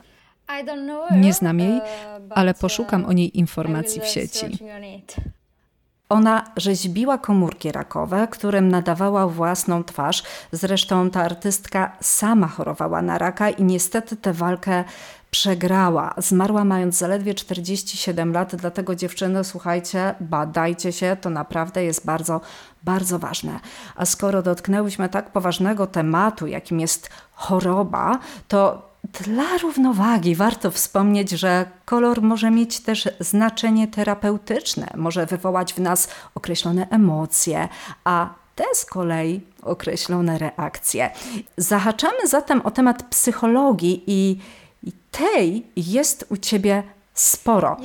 Nie 1.20 1.32
znam 1.32 1.60
jej, 1.60 1.80
ale 2.30 2.54
poszukam 2.54 3.04
o 3.04 3.12
niej 3.12 3.38
informacji 3.38 4.00
w 4.00 4.06
sieci. 4.06 4.58
Ona 6.08 6.44
rzeźbiła 6.56 7.18
komórki 7.18 7.72
rakowe, 7.72 8.28
którym 8.30 8.68
nadawała 8.68 9.26
własną 9.26 9.84
twarz. 9.84 10.22
Zresztą 10.52 11.10
ta 11.10 11.22
artystka 11.22 11.96
sama 12.00 12.48
chorowała 12.48 13.02
na 13.02 13.18
raka 13.18 13.50
i 13.50 13.64
niestety 13.64 14.16
tę 14.16 14.32
walkę 14.32 14.84
przegrała. 15.30 16.14
Zmarła 16.18 16.64
mając 16.64 16.98
zaledwie 16.98 17.34
47 17.34 18.32
lat, 18.32 18.56
dlatego 18.56 18.94
dziewczyny, 18.94 19.44
słuchajcie, 19.44 20.14
badajcie 20.20 20.92
się, 20.92 21.16
to 21.20 21.30
naprawdę 21.30 21.84
jest 21.84 22.06
bardzo, 22.06 22.40
bardzo 22.82 23.18
ważne. 23.18 23.60
A 23.96 24.04
skoro 24.04 24.42
dotknęłyśmy 24.42 25.08
tak 25.08 25.32
poważnego 25.32 25.86
tematu, 25.86 26.46
jakim 26.46 26.80
jest 26.80 27.10
choroba, 27.32 28.18
to 28.48 28.87
dla 29.12 29.58
równowagi 29.62 30.34
warto 30.34 30.70
wspomnieć, 30.70 31.30
że 31.30 31.66
kolor 31.84 32.22
może 32.22 32.50
mieć 32.50 32.80
też 32.80 33.08
znaczenie 33.20 33.88
terapeutyczne, 33.88 34.86
może 34.96 35.26
wywołać 35.26 35.74
w 35.74 35.78
nas 35.78 36.08
określone 36.34 36.88
emocje, 36.90 37.68
a 38.04 38.34
te 38.54 38.64
z 38.74 38.84
kolei 38.84 39.40
określone 39.62 40.38
reakcje. 40.38 41.10
Zahaczamy 41.56 42.26
zatem 42.26 42.60
o 42.60 42.70
temat 42.70 43.02
psychologii 43.02 44.02
i, 44.06 44.38
i 44.82 44.92
tej 45.10 45.66
jest 45.76 46.26
u 46.28 46.36
Ciebie 46.36 46.82
sporo. 47.20 47.76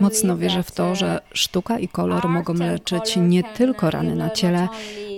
Mocno 0.00 0.36
wierzę 0.36 0.62
w 0.62 0.70
to, 0.70 0.94
że 0.94 1.20
uh, 1.24 1.36
sztuka 1.36 1.78
i 1.78 1.88
kolor 1.88 2.28
mogą 2.28 2.54
leczyć 2.54 3.16
nie 3.16 3.44
tylko 3.44 3.90
rany 3.90 4.14
na 4.14 4.30
ciele, 4.30 4.68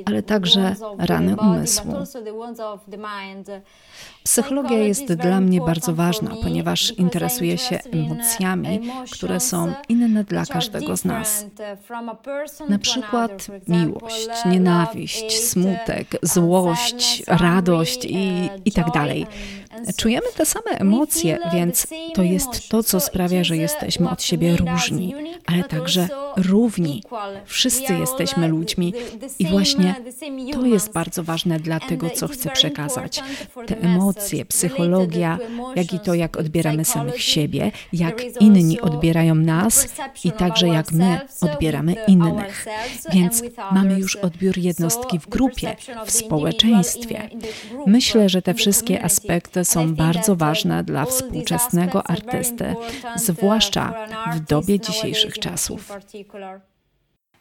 ale 0.07 0.23
także 0.23 0.75
rany 0.99 1.37
umysłu. 1.37 1.95
Psychologia 4.23 4.79
jest 4.79 5.15
dla 5.15 5.41
mnie 5.41 5.61
bardzo 5.61 5.95
ważna, 5.95 6.31
ponieważ 6.43 6.91
interesuje 6.91 7.59
się 7.59 7.79
emocjami, 7.93 8.81
które 9.11 9.41
są 9.41 9.73
inne 9.89 10.25
dla 10.25 10.47
każdego 10.47 10.97
z 10.97 11.05
nas. 11.05 11.47
Na 12.69 12.79
przykład 12.79 13.47
miłość, 13.69 14.29
nienawiść, 14.47 15.39
smutek, 15.39 16.07
złość, 16.23 17.23
radość 17.27 18.05
i, 18.05 18.51
i 18.65 18.73
tak 18.73 18.91
dalej. 18.91 19.27
Czujemy 19.97 20.27
te 20.37 20.47
same 20.47 20.71
emocje, 20.71 21.39
więc 21.53 21.87
to 22.15 22.23
jest 22.23 22.69
to, 22.69 22.83
co 22.83 23.01
sprawia, 23.01 23.45
że 23.45 23.57
jesteśmy 23.57 24.11
od 24.11 24.23
siebie 24.23 24.57
różni, 24.57 25.15
ale 25.47 25.65
także 25.65 26.09
równi. 26.37 27.03
Wszyscy 27.45 27.95
jesteśmy 27.95 28.49
ludźmi 28.49 28.95
i 29.39 29.47
właśnie 29.47 29.95
to 30.53 30.67
jest 30.67 30.93
bardzo 30.93 31.23
ważne 31.23 31.61
dla 31.61 31.81
tego, 31.81 32.11
co 32.11 32.29
chcę 32.29 32.51
przekazać. 32.51 33.23
Te 33.67 33.79
emocje, 33.81 34.10
psychologia, 34.49 35.39
jak 35.77 35.93
i 35.93 36.01
to, 36.01 36.15
jak 36.15 36.37
odbieramy 36.37 36.85
samych 36.85 37.23
siebie, 37.23 37.73
jak 37.93 38.23
inni 38.41 38.81
odbierają 38.81 39.35
nas 39.35 39.89
i 40.25 40.33
także 40.33 40.69
jak 40.69 40.93
my 40.93 41.21
odbieramy 41.41 41.95
innych. 42.09 42.67
Więc 43.13 43.43
mamy 43.73 43.99
już 43.99 44.17
odbiór 44.17 44.59
jednostki 44.59 45.19
w 45.19 45.29
grupie, 45.29 45.77
w 46.07 46.11
społeczeństwie. 46.11 47.31
Myślę, 47.87 48.29
że 48.29 48.43
te 48.43 48.55
wszystkie 48.55 49.05
aspekty 49.05 49.65
są 49.65 49.95
bardzo 49.95 50.37
ważne 50.37 50.85
dla 50.85 51.05
współczesnego 51.05 52.07
artysty, 52.07 52.75
zwłaszcza 53.17 54.07
w 54.35 54.41
dobie 54.41 54.81
dzisiejszych 54.81 55.39
czasów. 55.39 55.93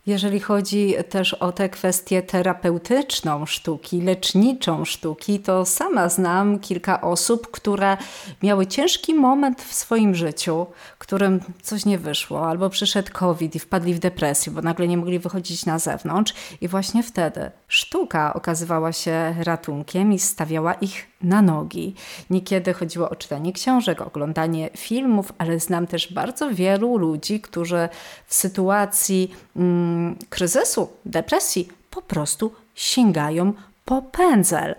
Jeżeli 0.10 0.40
chodzi 0.40 0.96
też 1.10 1.34
o 1.34 1.52
tę 1.52 1.70
kwestię 1.70 2.22
terapeutyczną 2.22 3.46
sztuki, 3.46 4.02
leczniczą 4.02 4.86
sztuki, 4.86 5.40
to 5.40 5.66
sama 5.66 6.10
znam 6.10 6.60
kilka 6.60 7.02
osób, 7.02 7.52
które 7.52 7.98
miały 8.44 8.68
ciężki 8.68 9.14
moment 9.14 9.62
w 9.62 9.74
swoim 9.74 10.16
życiu, 10.16 10.66
którym 10.98 11.40
coś 11.62 11.86
nie 11.86 11.98
wyszło, 11.98 12.48
albo 12.48 12.70
przyszedł 12.70 13.10
COVID 13.14 13.56
i 13.56 13.60
wpadli 13.60 13.94
w 13.94 14.00
depresję, 14.00 14.52
bo 14.52 14.62
nagle 14.62 14.88
nie 14.88 14.98
mogli 14.98 15.20
wychodzić 15.20 15.66
na 15.66 15.80
zewnątrz, 15.80 16.34
i 16.62 16.68
właśnie 16.68 17.04
wtedy 17.04 17.52
sztuka 17.68 18.34
okazywała 18.34 18.92
się 18.92 19.36
ratunkiem 19.44 20.14
i 20.14 20.20
stawiała 20.20 20.74
ich 20.74 21.09
na 21.22 21.42
nogi. 21.42 21.96
Niekiedy 22.30 22.74
chodziło 22.74 23.10
o 23.10 23.16
czytanie 23.16 23.54
książek, 23.54 24.02
oglądanie 24.02 24.70
filmów, 24.78 25.34
ale 25.38 25.60
znam 25.60 25.88
też 25.88 26.14
bardzo 26.14 26.50
wielu 26.50 26.98
ludzi, 26.98 27.42
którzy 27.42 27.90
w 28.28 28.34
sytuacji 28.34 29.36
mm, 29.56 30.16
kryzysu, 30.30 30.90
depresji 31.06 31.68
po 31.92 32.02
prostu 32.02 32.54
sięgają 32.76 33.54
po 33.86 34.02
pędzel. 34.02 34.76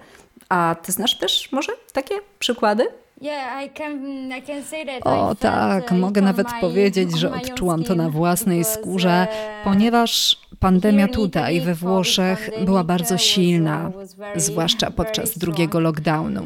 A 0.49 0.77
ty 0.83 0.93
znasz 0.93 1.19
też 1.19 1.53
może 1.53 1.73
takie 1.93 2.15
przykłady? 2.39 2.89
O 5.05 5.35
tak, 5.35 5.93
mogę 5.93 6.21
nawet 6.21 6.47
powiedzieć, 6.61 7.19
że 7.19 7.33
odczułam 7.33 7.85
to 7.85 7.95
na 7.95 8.11
własnej 8.11 8.65
skórze, 8.65 9.27
uh, 9.31 9.65
ponieważ 9.65 10.39
pandemia 10.61 11.09
tutaj 11.09 11.61
we 11.61 11.75
Włoszech 11.75 12.51
była 12.65 12.85
bardzo 12.85 13.19
silna, 13.19 13.91
zwłaszcza 14.37 14.91
podczas 14.91 15.39
drugiego 15.39 15.81
lockdownu. 15.81 16.43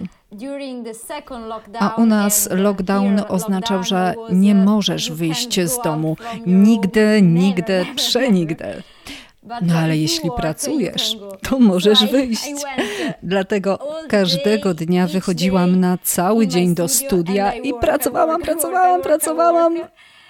A 1.80 1.94
u 1.96 2.06
nas 2.06 2.48
lockdown 2.50 3.20
oznaczał, 3.28 3.84
że 3.84 4.14
nie 4.32 4.54
możesz 4.54 5.12
wyjść 5.12 5.60
z 5.60 5.82
domu. 5.82 6.16
Nigdy, 6.46 7.22
nigdy, 7.22 7.86
przenigdy. 7.96 8.82
No 9.62 9.78
ale 9.78 9.96
jeśli 9.96 10.30
pracujesz, 10.36 11.16
to 11.42 11.58
możesz 11.58 12.06
wyjść. 12.06 12.50
Dlatego 13.22 13.78
każdego 14.08 14.74
dnia 14.74 15.06
wychodziłam 15.06 15.80
na 15.80 15.98
cały 16.02 16.46
dzień 16.46 16.74
do 16.74 16.88
studia 16.88 17.54
i 17.54 17.74
pracowałam, 17.74 18.42
pracowałam, 18.42 19.02
pracowałam. 19.02 19.76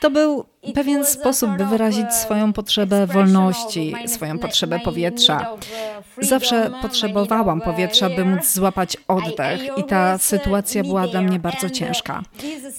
To 0.01 0.11
był 0.11 0.45
pewien 0.75 1.05
sposób, 1.05 1.51
by 1.51 1.67
wyrazić 1.67 2.13
swoją 2.13 2.53
potrzebę 2.53 3.07
wolności, 3.07 3.95
swoją 4.07 4.39
potrzebę 4.39 4.81
powietrza. 4.81 5.57
Zawsze 6.19 6.71
potrzebowałam 6.83 7.61
powietrza, 7.61 8.11
by 8.11 8.25
móc 8.25 8.53
złapać 8.53 8.97
oddech, 9.09 9.61
i 9.77 9.85
ta 9.85 10.19
sytuacja 10.19 10.83
była 10.83 11.07
dla 11.07 11.23
mnie 11.23 11.39
bardzo 11.39 11.71
ciężka. 11.71 12.23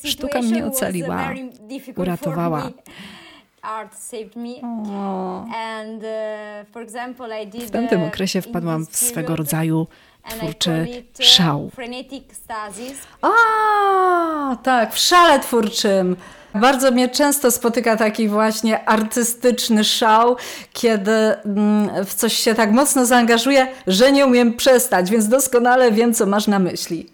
Sztuka 0.03 0.41
mnie 0.41 0.65
ocaliła, 0.65 1.29
uratowała 1.95 2.71
art 3.65 3.95
saved 3.95 4.35
me. 4.35 4.61
And, 5.55 6.03
uh, 6.03 6.73
for 6.73 6.81
example, 6.81 7.43
I 7.43 7.47
did, 7.47 7.63
w 7.63 7.71
tamtym 7.71 8.01
uh, 8.01 8.07
okresie 8.07 8.41
wpadłam 8.41 8.85
w 8.85 8.97
swego 8.97 9.35
rodzaju 9.35 9.87
twórczy 10.29 10.87
uh, 11.19 11.25
szał. 11.25 11.71
A, 13.21 14.55
tak, 14.63 14.93
w 14.93 14.97
szale 14.97 15.39
twórczym. 15.39 16.15
Bardzo 16.55 16.91
mnie 16.91 17.09
często 17.09 17.51
spotyka 17.51 17.97
taki 17.97 18.27
właśnie 18.27 18.89
artystyczny 18.89 19.83
szał, 19.83 20.35
kiedy 20.73 21.11
mm, 21.11 22.05
w 22.05 22.13
coś 22.13 22.33
się 22.33 22.55
tak 22.55 22.71
mocno 22.71 23.05
zaangażuję, 23.05 23.67
że 23.87 24.11
nie 24.11 24.25
umiem 24.25 24.53
przestać, 24.53 25.09
więc 25.09 25.27
doskonale 25.27 25.91
wiem, 25.91 26.13
co 26.13 26.25
masz 26.25 26.47
na 26.47 26.59
myśli. 26.59 27.09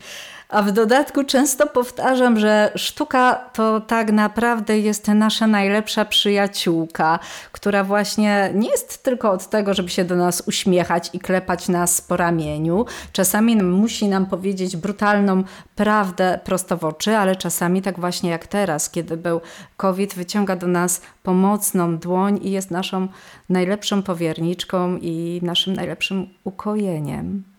A 0.52 0.62
w 0.62 0.72
dodatku 0.72 1.24
często 1.24 1.68
powtarzam, 1.68 2.40
że 2.40 2.72
sztuka 2.76 3.36
to 3.54 3.82
tak 3.82 4.12
naprawdę 4.12 4.80
jest 4.80 5.08
nasza 5.08 5.48
najlepsza 5.48 6.06
przyjaciółka, 6.06 7.20
która 7.52 7.84
właśnie 7.84 8.52
nie 8.54 8.70
jest 8.70 9.04
tylko 9.04 9.32
od 9.32 9.50
tego, 9.50 9.74
żeby 9.74 9.90
się 9.90 10.06
do 10.06 10.16
nas 10.16 10.44
uśmiechać 10.48 11.10
i 11.14 11.20
klepać 11.20 11.70
nas 11.70 12.02
po 12.02 12.18
ramieniu. 12.18 12.86
Czasami 13.12 13.56
musi 13.56 14.08
nam 14.08 14.26
powiedzieć 14.26 14.78
brutalną 14.78 15.44
prawdę 15.76 16.40
prosto 16.44 16.78
w 16.78 16.86
oczy, 16.86 17.18
ale 17.18 17.36
czasami 17.36 17.82
tak 17.82 18.00
właśnie 18.00 18.30
jak 18.30 18.48
teraz, 18.48 18.90
kiedy 18.90 19.18
był 19.18 19.42
COVID, 19.78 20.16
wyciąga 20.16 20.56
do 20.56 20.68
nas 20.68 21.02
pomocną 21.24 21.98
dłoń 21.98 22.40
i 22.44 22.52
jest 22.52 22.72
naszą 22.72 23.08
najlepszą 23.50 24.04
powierniczką 24.04 24.98
i 25.02 25.40
naszym 25.44 25.74
najlepszym 25.74 26.28
ukojeniem. 26.44 27.51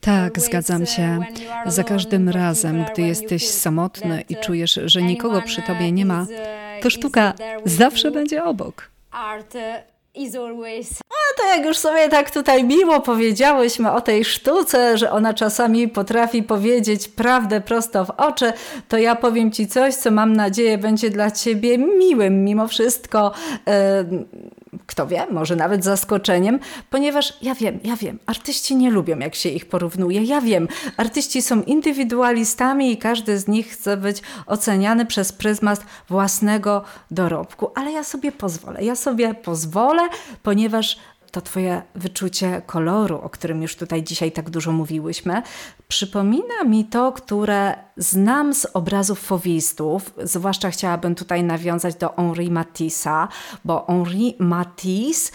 Tak, 0.00 0.40
zgadzam 0.40 0.86
się. 0.86 1.20
Za 1.66 1.84
każdym 1.84 2.28
razem, 2.28 2.84
gdy 2.92 3.02
jesteś 3.02 3.48
samotny 3.48 4.24
i 4.28 4.34
uh, 4.34 4.40
czujesz, 4.40 4.80
że 4.84 5.02
nikogo 5.02 5.42
przy 5.42 5.62
tobie 5.62 5.92
nie 5.92 6.06
ma, 6.06 6.22
uh, 6.22 6.28
to 6.82 6.90
sztuka 6.90 7.34
zawsze 7.64 8.10
będzie 8.10 8.44
obok. 8.44 8.90
A 11.08 11.36
to 11.36 11.46
jak 11.56 11.66
już 11.66 11.78
sobie 11.78 12.08
tak 12.08 12.30
tutaj 12.30 12.64
miło 12.64 13.00
powiedziałyśmy 13.00 13.92
o 13.92 14.00
tej 14.00 14.24
sztuce, 14.24 14.98
że 14.98 15.10
ona 15.10 15.34
czasami 15.34 15.88
potrafi 15.88 16.42
powiedzieć 16.42 17.08
prawdę 17.08 17.60
prosto 17.60 18.04
w 18.04 18.10
oczy, 18.10 18.52
to 18.88 18.98
ja 18.98 19.16
powiem 19.16 19.52
Ci 19.52 19.66
coś, 19.66 19.94
co 19.94 20.10
mam 20.10 20.32
nadzieję 20.32 20.78
będzie 20.78 21.10
dla 21.10 21.30
Ciebie 21.30 21.78
miłym 21.78 22.44
mimo 22.44 22.68
wszystko. 22.68 23.32
Yy, 23.66 24.52
kto 24.86 25.06
wie, 25.06 25.26
może 25.30 25.56
nawet 25.56 25.84
zaskoczeniem, 25.84 26.58
ponieważ 26.90 27.38
ja 27.42 27.54
wiem, 27.54 27.80
ja 27.84 27.96
wiem, 27.96 28.18
artyści 28.26 28.76
nie 28.76 28.90
lubią, 28.90 29.18
jak 29.18 29.34
się 29.34 29.48
ich 29.48 29.68
porównuje. 29.68 30.22
Ja 30.22 30.40
wiem, 30.40 30.68
artyści 30.96 31.42
są 31.42 31.62
indywidualistami 31.62 32.92
i 32.92 32.96
każdy 32.96 33.38
z 33.38 33.48
nich 33.48 33.68
chce 33.68 33.96
być 33.96 34.22
oceniany 34.46 35.06
przez 35.06 35.32
pryzmat 35.32 35.84
własnego 36.08 36.84
dorobku, 37.10 37.70
ale 37.74 37.92
ja 37.92 38.04
sobie 38.04 38.32
pozwolę. 38.32 38.84
Ja 38.84 38.96
sobie 38.96 39.34
pozwolę, 39.34 40.02
ponieważ 40.42 40.98
to 41.32 41.40
Twoje 41.40 41.82
wyczucie 41.94 42.62
koloru, 42.66 43.18
o 43.18 43.30
którym 43.30 43.62
już 43.62 43.76
tutaj 43.76 44.02
dzisiaj 44.02 44.32
tak 44.32 44.50
dużo 44.50 44.72
mówiłyśmy, 44.72 45.42
przypomina 45.88 46.64
mi 46.64 46.84
to, 46.84 47.12
które 47.12 47.74
znam 47.96 48.54
z 48.54 48.66
obrazów 48.66 49.20
fowistów. 49.20 50.14
Zwłaszcza 50.22 50.70
chciałabym 50.70 51.14
tutaj 51.14 51.44
nawiązać 51.44 51.94
do 51.94 52.08
Henri 52.08 52.50
Matissa, 52.50 53.28
bo 53.64 53.86
Henri 53.86 54.36
Matisse 54.38 55.32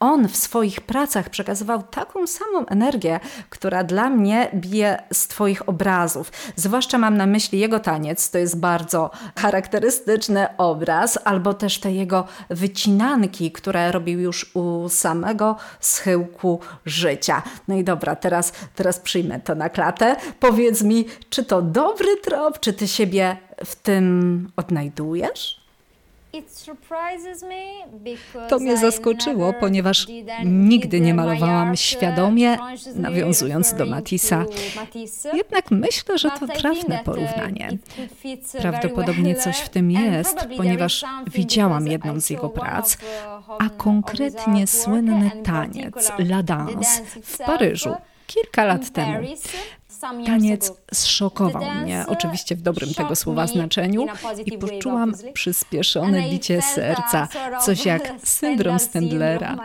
on 0.00 0.28
w 0.28 0.36
swoich 0.36 0.80
pracach 0.80 1.30
przekazywał 1.30 1.82
taką 1.82 2.26
samą 2.26 2.66
energię, 2.66 3.20
która 3.50 3.84
dla 3.84 4.10
mnie 4.10 4.50
bije 4.54 5.02
z 5.12 5.28
Twoich 5.28 5.68
obrazów. 5.68 6.32
Zwłaszcza 6.56 6.98
mam 6.98 7.16
na 7.16 7.26
myśli 7.26 7.58
jego 7.58 7.80
taniec, 7.80 8.30
to 8.30 8.38
jest 8.38 8.60
bardzo 8.60 9.10
charakterystyczny 9.38 10.56
obraz, 10.56 11.18
albo 11.24 11.54
też 11.54 11.78
te 11.78 11.92
jego 11.92 12.24
wycinanki, 12.50 13.52
które 13.52 13.92
robił 13.92 14.20
już 14.20 14.56
u 14.56 14.88
samego 14.88 15.56
schyłku 15.80 16.60
życia. 16.86 17.42
No 17.68 17.74
i 17.74 17.84
dobra, 17.84 18.16
teraz, 18.16 18.52
teraz 18.74 19.00
przyjmę 19.00 19.40
to 19.40 19.54
na 19.54 19.68
klatę. 19.68 20.16
Powiedz 20.40 20.82
mi, 20.82 21.06
czy 21.30 21.44
to 21.44 21.62
dobry 21.62 22.16
trop, 22.16 22.60
czy 22.60 22.72
Ty 22.72 22.88
siebie 22.88 23.36
w 23.64 23.76
tym 23.76 24.48
odnajdujesz? 24.56 25.63
To 28.48 28.58
mnie 28.58 28.76
zaskoczyło, 28.76 29.52
ponieważ 29.52 30.06
nigdy 30.44 31.00
nie 31.00 31.14
malowałam 31.14 31.70
uh, 31.70 31.78
świadomie, 31.78 32.58
nawiązując 32.94 33.74
do 33.74 33.86
Matissa. 33.86 34.44
Jednak 35.34 35.70
myślę, 35.70 36.18
że 36.18 36.30
to 36.30 36.46
trafne 36.46 36.94
uh, 36.94 37.02
porównanie. 37.02 37.78
Uh, 37.98 38.60
Prawdopodobnie 38.60 39.34
coś 39.34 39.56
w 39.56 39.68
tym 39.68 39.90
jest, 39.90 40.48
ponieważ 40.56 41.04
widziałam 41.26 41.86
jedną 41.86 42.20
z 42.20 42.30
jego 42.30 42.48
prac, 42.48 42.96
a 43.58 43.68
konkretnie 43.68 44.66
słynny 44.66 45.30
taniec 45.44 46.12
La 46.18 46.42
Danse 46.42 47.04
w 47.22 47.38
Paryżu 47.38 47.94
kilka 48.26 48.64
lat 48.64 48.90
temu. 48.90 49.18
Taniec 50.26 50.72
zszokował 50.92 51.62
mnie, 51.82 52.04
oczywiście 52.08 52.56
w 52.56 52.62
dobrym 52.62 52.94
tego 52.94 53.16
słowa 53.16 53.46
znaczeniu, 53.46 54.06
i 54.46 54.58
poczułam 54.58 55.14
przyspieszone 55.32 56.22
bicie 56.22 56.62
serca, 56.62 57.28
coś 57.62 57.86
jak 57.86 58.12
syndrom 58.24 58.78
Stendlera. 58.78 59.56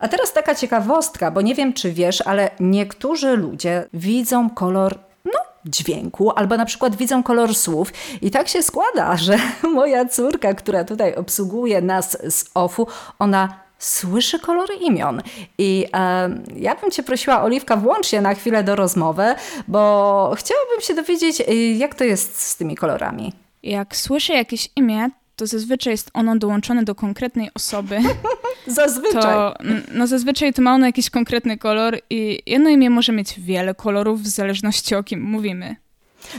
A 0.00 0.08
teraz 0.08 0.32
taka 0.32 0.54
ciekawostka, 0.54 1.30
bo 1.30 1.40
nie 1.40 1.54
wiem, 1.54 1.72
czy 1.72 1.92
wiesz, 1.92 2.20
ale 2.20 2.50
niektórzy 2.60 3.36
ludzie 3.36 3.84
widzą 3.92 4.50
kolor 4.50 4.98
no, 5.24 5.38
dźwięku, 5.64 6.30
albo 6.30 6.56
na 6.56 6.64
przykład 6.64 6.96
widzą 6.96 7.22
kolor 7.22 7.54
słów. 7.54 7.92
I 8.22 8.30
tak 8.30 8.48
się 8.48 8.62
składa, 8.62 9.16
że 9.16 9.38
moja 9.74 10.04
córka, 10.04 10.54
która 10.54 10.84
tutaj 10.84 11.14
obsługuje 11.14 11.82
nas 11.82 12.18
z 12.30 12.44
OFU, 12.54 12.86
ona 13.18 13.63
słyszy 13.84 14.38
kolory 14.38 14.74
imion. 14.74 15.22
I 15.58 15.86
e, 15.92 16.30
ja 16.56 16.74
bym 16.74 16.90
Cię 16.90 17.02
prosiła, 17.02 17.42
Oliwka, 17.42 17.76
włącz 17.76 18.06
się 18.06 18.20
na 18.20 18.34
chwilę 18.34 18.64
do 18.64 18.76
rozmowy, 18.76 19.34
bo 19.68 20.34
chciałabym 20.38 20.80
się 20.80 20.94
dowiedzieć, 20.94 21.40
y, 21.40 21.54
jak 21.54 21.94
to 21.94 22.04
jest 22.04 22.42
z 22.42 22.56
tymi 22.56 22.76
kolorami. 22.76 23.32
Jak 23.62 23.96
słyszę 23.96 24.34
jakieś 24.34 24.68
imię, 24.76 25.10
to 25.36 25.46
zazwyczaj 25.46 25.92
jest 25.92 26.10
ono 26.14 26.36
dołączone 26.36 26.84
do 26.84 26.94
konkretnej 26.94 27.50
osoby. 27.54 27.98
zazwyczaj. 28.66 29.22
To, 29.22 29.54
no 29.94 30.06
zazwyczaj 30.06 30.52
to 30.52 30.62
ma 30.62 30.74
ono 30.74 30.86
jakiś 30.86 31.10
konkretny 31.10 31.58
kolor 31.58 31.98
i 32.10 32.42
jedno 32.46 32.70
imię 32.70 32.90
może 32.90 33.12
mieć 33.12 33.40
wiele 33.40 33.74
kolorów 33.74 34.22
w 34.22 34.26
zależności 34.26 34.94
o 34.94 35.02
kim 35.02 35.22
mówimy. 35.22 35.76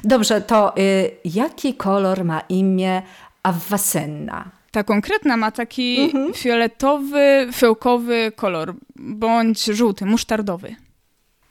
Dobrze, 0.03 0.41
to 0.41 0.77
y, 0.77 1.11
jaki 1.25 1.73
kolor 1.73 2.23
ma 2.23 2.41
imię 2.49 3.01
Awasenna? 3.43 4.51
Ta 4.75 4.83
konkretna 4.83 5.37
ma 5.37 5.51
taki 5.51 6.01
mhm. 6.01 6.33
fioletowy, 6.33 7.47
fiołkowy 7.51 8.31
kolor, 8.35 8.73
bądź 8.95 9.65
żółty, 9.65 10.05
musztardowy. 10.05 10.75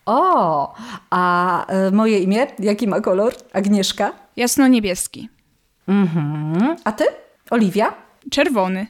O, 0.06 0.74
a 1.10 1.66
y, 1.88 1.92
moje 1.92 2.18
imię, 2.18 2.46
jaki 2.58 2.88
ma 2.88 3.00
kolor? 3.00 3.34
Agnieszka? 3.52 4.12
Jasno-niebieski. 4.36 5.28
Mhm. 5.88 6.76
A 6.84 6.92
ty? 6.92 7.04
Oliwia? 7.50 7.94
Czerwony. 8.30 8.86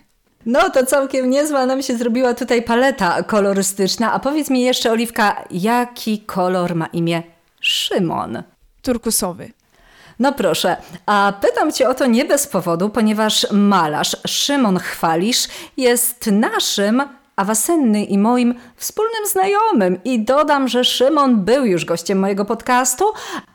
No 0.47 0.71
to 0.71 0.87
całkiem 0.87 1.31
niezła 1.31 1.67
nam 1.67 1.83
się 1.83 1.97
zrobiła 1.97 2.35
tutaj 2.35 2.63
paleta 2.63 3.23
kolorystyczna. 3.23 4.13
A 4.13 4.19
powiedz 4.19 4.51
mi 4.51 4.63
jeszcze, 4.63 4.91
Oliwka, 4.91 5.45
jaki 5.51 6.19
kolor 6.19 6.75
ma 6.75 6.87
imię 6.87 7.23
Szymon? 7.61 8.43
Turkusowy. 8.83 9.51
No 10.19 10.33
proszę, 10.33 10.77
a 11.07 11.33
pytam 11.41 11.73
Cię 11.73 11.89
o 11.89 11.95
to 11.95 12.07
nie 12.07 12.25
bez 12.25 12.47
powodu, 12.47 12.91
ponieważ 12.91 13.47
malarz 13.51 14.17
Szymon 14.27 14.79
Chwalisz 14.79 15.49
jest 15.77 16.27
naszym 16.27 17.03
Awasenny 17.37 18.05
i 18.05 18.19
moim 18.19 18.55
wspólnym 18.77 19.27
znajomym. 19.27 19.99
I 20.05 20.25
dodam, 20.25 20.69
że 20.69 20.85
Szymon 20.85 21.45
był 21.45 21.65
już 21.65 21.85
gościem 21.85 22.19
mojego 22.19 22.45
podcastu, 22.45 23.05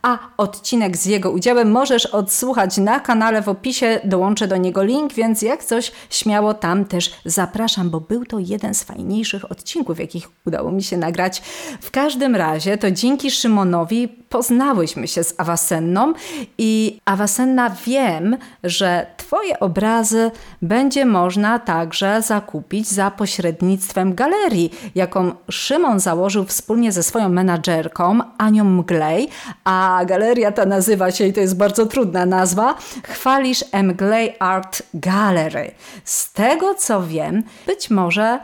a 0.02 0.20
odcinek 0.38 0.98
z 0.98 1.06
jego 1.06 1.32
udziałem 1.32 1.72
możesz 1.72 2.06
odsłuchać 2.06 2.78
na 2.78 3.00
kanale 3.00 3.42
w 3.42 3.50
opisie. 3.50 4.00
Dołączę 4.04 4.48
do 4.48 4.58
niego 4.58 4.84
link, 4.84 5.13
więc 5.13 5.42
jak 5.42 5.63
coś 5.63 5.92
śmiało 6.10 6.54
tam 6.54 6.86
też 6.86 7.12
zapraszam, 7.26 7.89
bo 7.89 8.00
był 8.00 8.26
to 8.26 8.39
jeden 8.39 8.74
z 8.74 8.84
fajniejszych 8.84 9.52
odcinków, 9.52 10.00
jakich 10.00 10.28
udało 10.46 10.72
mi 10.72 10.84
się 10.84 10.98
nagrać. 10.98 11.42
W 11.82 11.92
każdym 11.92 12.36
razie 12.36 12.78
to 12.78 12.92
dzięki 12.92 13.32
Szymonowi 13.32 14.08
poznałyśmy 14.08 15.08
się 15.08 15.24
z 15.24 15.34
Awasenną 15.38 16.13
i 16.58 17.00
Awasenna 17.06 17.76
wiem, 17.86 18.38
że 18.63 19.06
Twoje 19.18 19.60
obrazy 19.60 20.32
będzie 20.62 21.06
można 21.06 21.60
także 21.60 22.22
zakupić 22.22 22.88
za 22.88 23.12
pośrednictwem 23.12 23.68
pośrednictwem 23.69 24.15
galerii, 24.15 24.71
jaką 24.95 25.32
Szymon 25.51 25.99
założył 25.99 26.45
wspólnie 26.45 26.91
ze 26.91 27.03
swoją 27.03 27.29
menadżerką 27.29 28.19
Anią 28.38 28.63
Mglej, 28.63 29.29
a 29.63 30.01
galeria 30.05 30.51
ta 30.51 30.65
nazywa 30.65 31.12
się, 31.12 31.25
i 31.27 31.34
to 31.34 31.39
jest 31.39 31.58
bardzo 31.58 31.86
trudna 31.86 32.25
nazwa, 32.25 32.75
Chwalisz 33.03 33.65
Mglej 33.84 34.36
Art 34.39 34.84
Gallery. 34.93 35.71
Z 36.03 36.34
tego 36.34 36.75
co 36.75 37.03
wiem, 37.03 37.43
być 37.67 37.89
może 37.89 38.39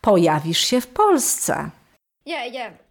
pojawisz 0.00 0.58
się 0.58 0.80
w 0.80 0.86
Polsce. 0.86 1.70
Yeah, 2.26 2.54
yeah. 2.54 2.83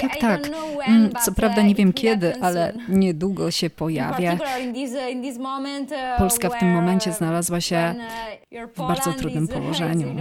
Tak, 0.00 0.16
tak. 0.16 0.50
Mm, 0.86 1.10
co 1.24 1.32
prawda 1.32 1.62
nie 1.62 1.70
uh, 1.70 1.76
wiem 1.76 1.92
kiedy, 1.92 2.40
ale 2.40 2.72
niedługo 2.88 3.50
się 3.50 3.70
pojawia. 3.70 4.32
Uh, 4.32 4.40
uh, 5.90 6.18
Polska 6.18 6.48
w 6.50 6.58
tym 6.58 6.72
momencie 6.72 7.12
znalazła 7.12 7.60
się 7.60 7.94
w 8.74 8.78
bardzo 8.78 9.12
trudnym 9.12 9.48
położeniu. 9.58 10.16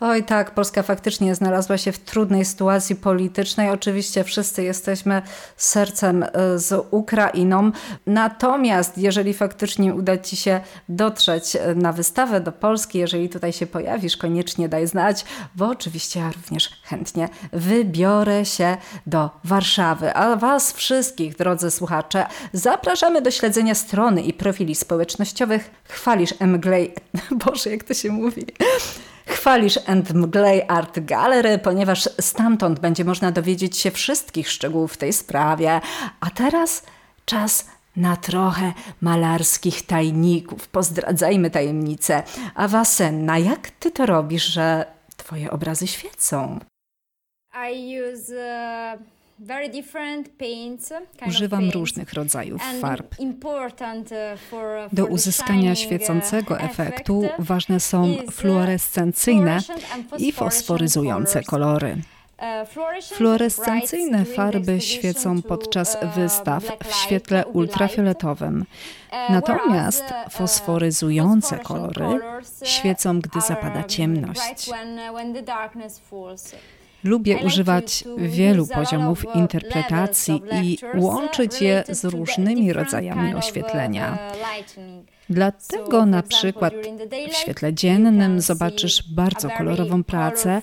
Oj 0.00 0.24
tak, 0.24 0.50
Polska 0.50 0.82
faktycznie 0.82 1.34
znalazła 1.34 1.78
się 1.78 1.92
w 1.92 1.98
trudnej 1.98 2.44
sytuacji 2.44 2.96
politycznej. 2.96 3.70
Oczywiście 3.70 4.24
wszyscy 4.24 4.62
jesteśmy 4.62 5.22
sercem 5.56 6.24
z 6.56 6.86
Ukrainą. 6.90 7.70
Natomiast 8.06 8.98
jeżeli 8.98 9.34
faktycznie 9.34 9.94
uda 9.94 10.18
Ci 10.18 10.36
się 10.36 10.60
dotrzeć 10.88 11.56
na 11.76 11.92
wystawę 11.92 12.40
do 12.40 12.52
Polski, 12.52 12.98
jeżeli 12.98 13.28
tutaj 13.28 13.52
się 13.52 13.66
pojawisz, 13.66 14.16
koniecznie 14.16 14.68
daj 14.68 14.86
znać, 14.86 15.24
bo 15.56 15.68
oczywiście 15.68 16.20
ja 16.20 16.30
również 16.30 16.70
chętnie 16.82 17.03
chętnie 17.04 17.28
wybiorę 17.52 18.44
się 18.44 18.76
do 19.06 19.30
Warszawy. 19.44 20.14
A 20.14 20.36
Was 20.36 20.72
wszystkich, 20.72 21.36
drodzy 21.36 21.70
słuchacze, 21.70 22.26
zapraszamy 22.52 23.22
do 23.22 23.30
śledzenia 23.30 23.74
strony 23.74 24.22
i 24.22 24.32
profili 24.32 24.74
społecznościowych 24.74 25.70
Chwalisz 25.88 26.40
Mglej. 26.40 26.94
Boże, 27.44 27.70
jak 27.70 27.84
to 27.84 27.94
się 27.94 28.12
mówi? 28.12 28.46
Chwalisz 29.26 29.78
and 29.86 30.14
Mglej 30.14 30.62
Art 30.68 31.00
Gallery, 31.00 31.58
ponieważ 31.58 32.08
stamtąd 32.20 32.80
będzie 32.80 33.04
można 33.04 33.32
dowiedzieć 33.32 33.78
się 33.78 33.90
wszystkich 33.90 34.50
szczegółów 34.50 34.92
w 34.92 34.96
tej 34.96 35.12
sprawie. 35.12 35.80
A 36.20 36.30
teraz 36.30 36.82
czas 37.24 37.66
na 37.96 38.16
trochę 38.16 38.72
malarskich 39.00 39.86
tajników. 39.86 40.68
Pozdradzajmy 40.68 41.50
tajemnicę. 41.50 42.22
A 42.54 42.68
Wasenna, 42.68 43.38
jak 43.38 43.70
ty 43.70 43.90
to 43.90 44.06
robisz, 44.06 44.44
że 44.44 44.86
twoje 45.16 45.50
obrazy 45.50 45.86
świecą? 45.86 46.60
Uh, 47.54 49.00
Używam 51.28 51.70
różnych 51.70 52.12
rodzajów 52.12 52.62
farb. 52.80 53.14
Uh, 53.18 53.28
Do 54.92 55.06
uzyskania 55.06 55.74
świecącego 55.74 56.60
efektu 56.60 57.28
ważne 57.38 57.80
są 57.80 58.16
fluorescencyjne 58.30 59.58
i 60.18 60.32
fosforyzujące 60.32 61.42
kolory. 61.42 61.96
Fluorescencyjne 63.12 64.24
farby 64.24 64.80
świecą 64.80 65.42
podczas 65.42 65.96
wystaw 66.14 66.64
w 66.84 66.94
świetle 66.94 67.46
ultrafioletowym, 67.46 68.64
natomiast 69.30 70.04
fosforyzujące 70.30 71.58
kolory 71.58 72.20
świecą, 72.64 73.20
gdy 73.20 73.40
zapada 73.40 73.84
ciemność. 73.84 74.70
Lubię 77.04 77.38
używać 77.46 78.04
wielu 78.16 78.66
poziomów 78.66 79.24
interpretacji 79.34 80.42
i 80.62 80.78
łączyć 80.94 81.62
je 81.62 81.84
z 81.88 82.04
różnymi 82.04 82.72
rodzajami 82.72 83.34
oświetlenia. 83.34 84.18
Dlatego 85.30 86.06
na 86.06 86.22
przykład 86.22 86.74
w 87.32 87.36
świetle 87.36 87.74
dziennym 87.74 88.40
zobaczysz 88.40 89.14
bardzo 89.14 89.50
kolorową 89.50 90.04
pracę, 90.04 90.62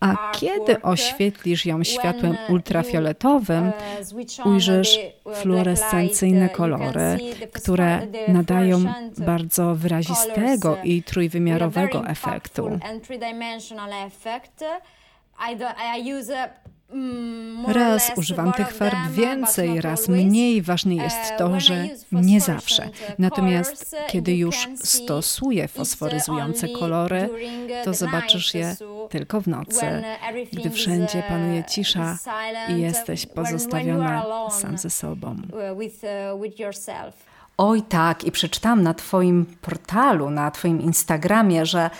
a 0.00 0.32
kiedy 0.32 0.82
oświetlisz 0.82 1.66
ją 1.66 1.84
światłem 1.84 2.36
ultrafioletowym, 2.48 3.72
ujrzysz 4.44 4.98
fluorescencyjne 5.34 6.48
kolory, 6.48 7.18
które 7.52 8.06
nadają 8.28 8.84
bardzo 9.18 9.74
wyrazistego 9.74 10.76
i 10.84 11.02
trójwymiarowego 11.02 12.06
efektu. 12.06 12.78
Mm, 16.90 17.66
raz 17.66 18.12
używam 18.16 18.52
tych 18.52 18.72
farb 18.72 18.98
więcej, 19.10 19.80
raz 19.80 20.08
mniej. 20.08 20.62
Ważne 20.62 20.94
jest 20.94 21.30
uh, 21.30 21.38
to, 21.38 21.60
że 21.60 21.88
nie 22.12 22.40
zawsze. 22.40 22.82
Uh, 22.82 23.18
Natomiast 23.18 23.96
kiedy 24.08 24.36
już 24.36 24.68
stosuję 24.76 25.68
fosforyzujące 25.68 26.68
kolory, 26.68 27.28
to 27.84 27.94
zobaczysz 27.94 28.54
je 28.54 28.76
tylko 29.10 29.40
w 29.40 29.46
nocy, 29.46 30.02
gdy 30.52 30.70
wszędzie 30.70 31.22
panuje 31.28 31.64
cisza 31.64 32.18
i 32.68 32.80
jesteś 32.80 33.26
pozostawiona 33.26 34.24
sam 34.50 34.78
ze 34.78 34.90
sobą. 34.90 35.36
Oj 37.58 37.82
tak, 37.82 38.24
i 38.24 38.32
przeczytałam 38.32 38.82
na 38.82 38.94
Twoim 38.94 39.46
portalu, 39.62 40.30
na 40.30 40.50
Twoim 40.50 40.80
Instagramie, 40.80 41.66
że 41.66 41.90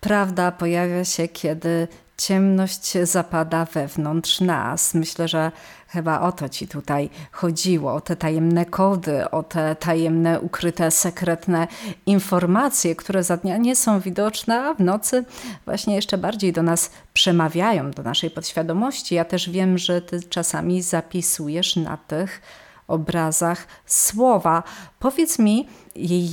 prawda 0.00 0.52
pojawia 0.52 1.04
się, 1.04 1.28
kiedy 1.28 1.88
ciemność 2.26 2.92
zapada 3.02 3.64
wewnątrz 3.64 4.40
nas. 4.40 4.94
Myślę, 4.94 5.28
że 5.28 5.52
chyba 5.88 6.20
o 6.20 6.32
to 6.32 6.48
ci 6.48 6.68
tutaj 6.68 7.10
chodziło, 7.32 7.94
o 7.94 8.00
te 8.00 8.16
tajemne 8.16 8.66
kody, 8.66 9.30
o 9.30 9.42
te 9.42 9.76
tajemne, 9.76 10.40
ukryte, 10.40 10.90
sekretne 10.90 11.68
informacje, 12.06 12.96
które 12.96 13.24
za 13.24 13.36
dnia 13.36 13.56
nie 13.56 13.76
są 13.76 14.00
widoczne, 14.00 14.62
a 14.62 14.74
w 14.74 14.80
nocy 14.80 15.24
właśnie 15.64 15.94
jeszcze 15.94 16.18
bardziej 16.18 16.52
do 16.52 16.62
nas 16.62 16.90
przemawiają, 17.12 17.90
do 17.90 18.02
naszej 18.02 18.30
podświadomości. 18.30 19.14
Ja 19.14 19.24
też 19.24 19.50
wiem, 19.50 19.78
że 19.78 20.02
ty 20.02 20.22
czasami 20.22 20.82
zapisujesz 20.82 21.76
na 21.76 21.96
tych 21.96 22.42
obrazach 22.88 23.66
słowa. 23.86 24.62
Powiedz 24.98 25.38
mi, 25.38 25.68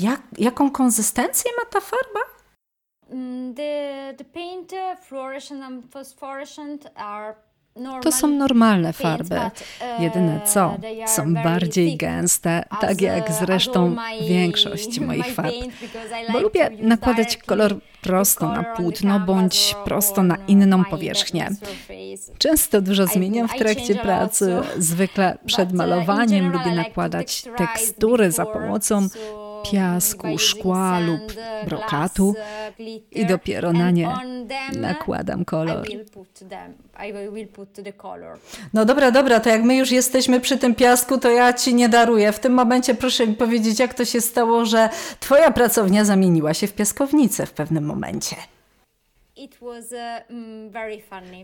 jak, 0.02 0.22
jaką 0.38 0.72
konsystencję 0.72 1.52
ma 1.58 1.66
ta 1.66 1.80
farba? 1.80 2.39
Mm, 3.12 3.56
to 8.02 8.12
są 8.12 8.28
normalne 8.28 8.94
farby. 8.94 9.36
Uh, 9.36 10.02
Jedyne 10.02 10.42
co, 10.46 10.78
są 11.08 11.34
bardziej 11.34 11.98
gęste, 11.98 12.64
tak 12.82 13.02
jak 13.02 13.32
zresztą 13.32 13.96
większość 14.28 15.00
moich 15.08 15.34
farb. 15.34 15.56
Bo 16.34 16.40
lubię 16.40 16.70
nakładać 16.80 17.38
kolor 17.38 17.76
prosto 18.02 18.50
na 18.50 18.64
płótno 18.64 19.20
bądź 19.20 19.76
prosto 19.86 20.24
na 20.24 20.38
inną 20.48 20.84
powierzchnię. 20.86 21.50
Często 22.38 22.82
dużo 22.82 23.08
zmieniam 23.08 23.48
w 23.48 23.56
trakcie 23.56 23.96
pracy. 23.96 24.58
Zwykle 24.78 25.38
przed 25.46 25.70
uh, 25.70 25.76
malowaniem 25.76 26.52
lubię 26.52 26.72
nakładać 26.72 27.44
tekstury 27.58 28.32
za 28.32 28.46
pomocą 28.46 29.08
piasku, 29.72 30.38
szkła 30.38 31.00
lub 31.00 31.34
brokatu 31.66 32.36
i 33.12 33.26
dopiero 33.26 33.74
na 33.74 33.92
nie 33.92 34.10
nakładam 34.76 35.46
kolor. 35.46 35.88
No 38.74 38.86
dobra, 38.86 39.12
dobra, 39.12 39.40
to 39.40 39.50
jak 39.50 39.64
my 39.64 39.76
już 39.76 39.92
jesteśmy 39.92 40.40
przy 40.40 40.58
tym 40.58 40.76
piasku, 40.76 41.18
to 41.18 41.30
ja 41.30 41.54
ci 41.54 41.74
nie 41.74 41.90
daruję. 41.90 42.32
W 42.32 42.40
tym 42.40 42.54
momencie 42.54 42.96
proszę 42.96 43.28
mi 43.28 43.34
powiedzieć, 43.34 43.80
jak 43.80 43.94
to 43.94 44.06
się 44.06 44.22
stało, 44.22 44.66
że 44.66 44.90
twoja 45.20 45.52
pracownia 45.52 46.06
zamieniła 46.06 46.54
się 46.54 46.68
w 46.68 46.74
piaskownicę 46.74 47.46
w 47.46 47.52
pewnym 47.52 47.86
momencie. 47.86 48.36
Mm, 50.30 50.72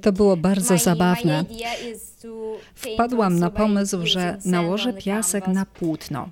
to 0.01 0.12
było 0.12 0.38
bardzo 0.38 0.77
zabawne. 0.77 1.45
Wpadłam 2.75 3.39
na 3.39 3.49
pomysł, 3.49 3.97
że 4.03 4.38
nałożę 4.45 4.93
piasek 4.93 5.47
na 5.47 5.65
płótno. 5.65 6.29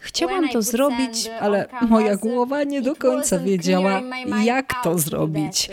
Chciałam 0.00 0.48
to 0.48 0.62
zrobić, 0.62 1.30
ale 1.40 1.66
moja 1.88 2.16
głowa 2.16 2.64
nie 2.64 2.82
do 2.82 2.96
końca 2.96 3.38
wiedziała, 3.38 4.02
jak 4.44 4.74
to 4.84 4.98
zrobić. 4.98 5.70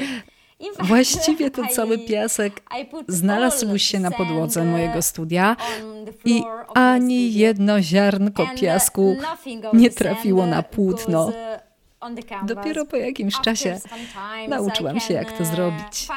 Właściwie 0.80 1.52
ten 1.56 1.68
cały 1.68 2.00
piasek 2.00 2.62
znalazł 3.08 3.78
się 3.78 4.00
na 4.00 4.12
podłodze 4.12 4.66
mojego 4.66 5.02
studia 5.02 5.56
i 6.26 6.44
ani 6.74 7.34
jedno 7.34 7.82
ziarnko 7.82 8.48
piasku 8.62 9.16
nie 9.74 9.90
trafiło 9.90 10.46
na 10.46 10.64
płótno. 10.64 11.32
Dopiero 12.46 12.86
po 12.86 12.96
jakimś 12.96 13.42
czasie 13.42 13.80
nauczyłam 14.48 15.00
się, 15.00 15.14
jak 15.14 15.32
to 15.32 15.44
uh, 15.44 15.50
zrobić. 15.50 16.08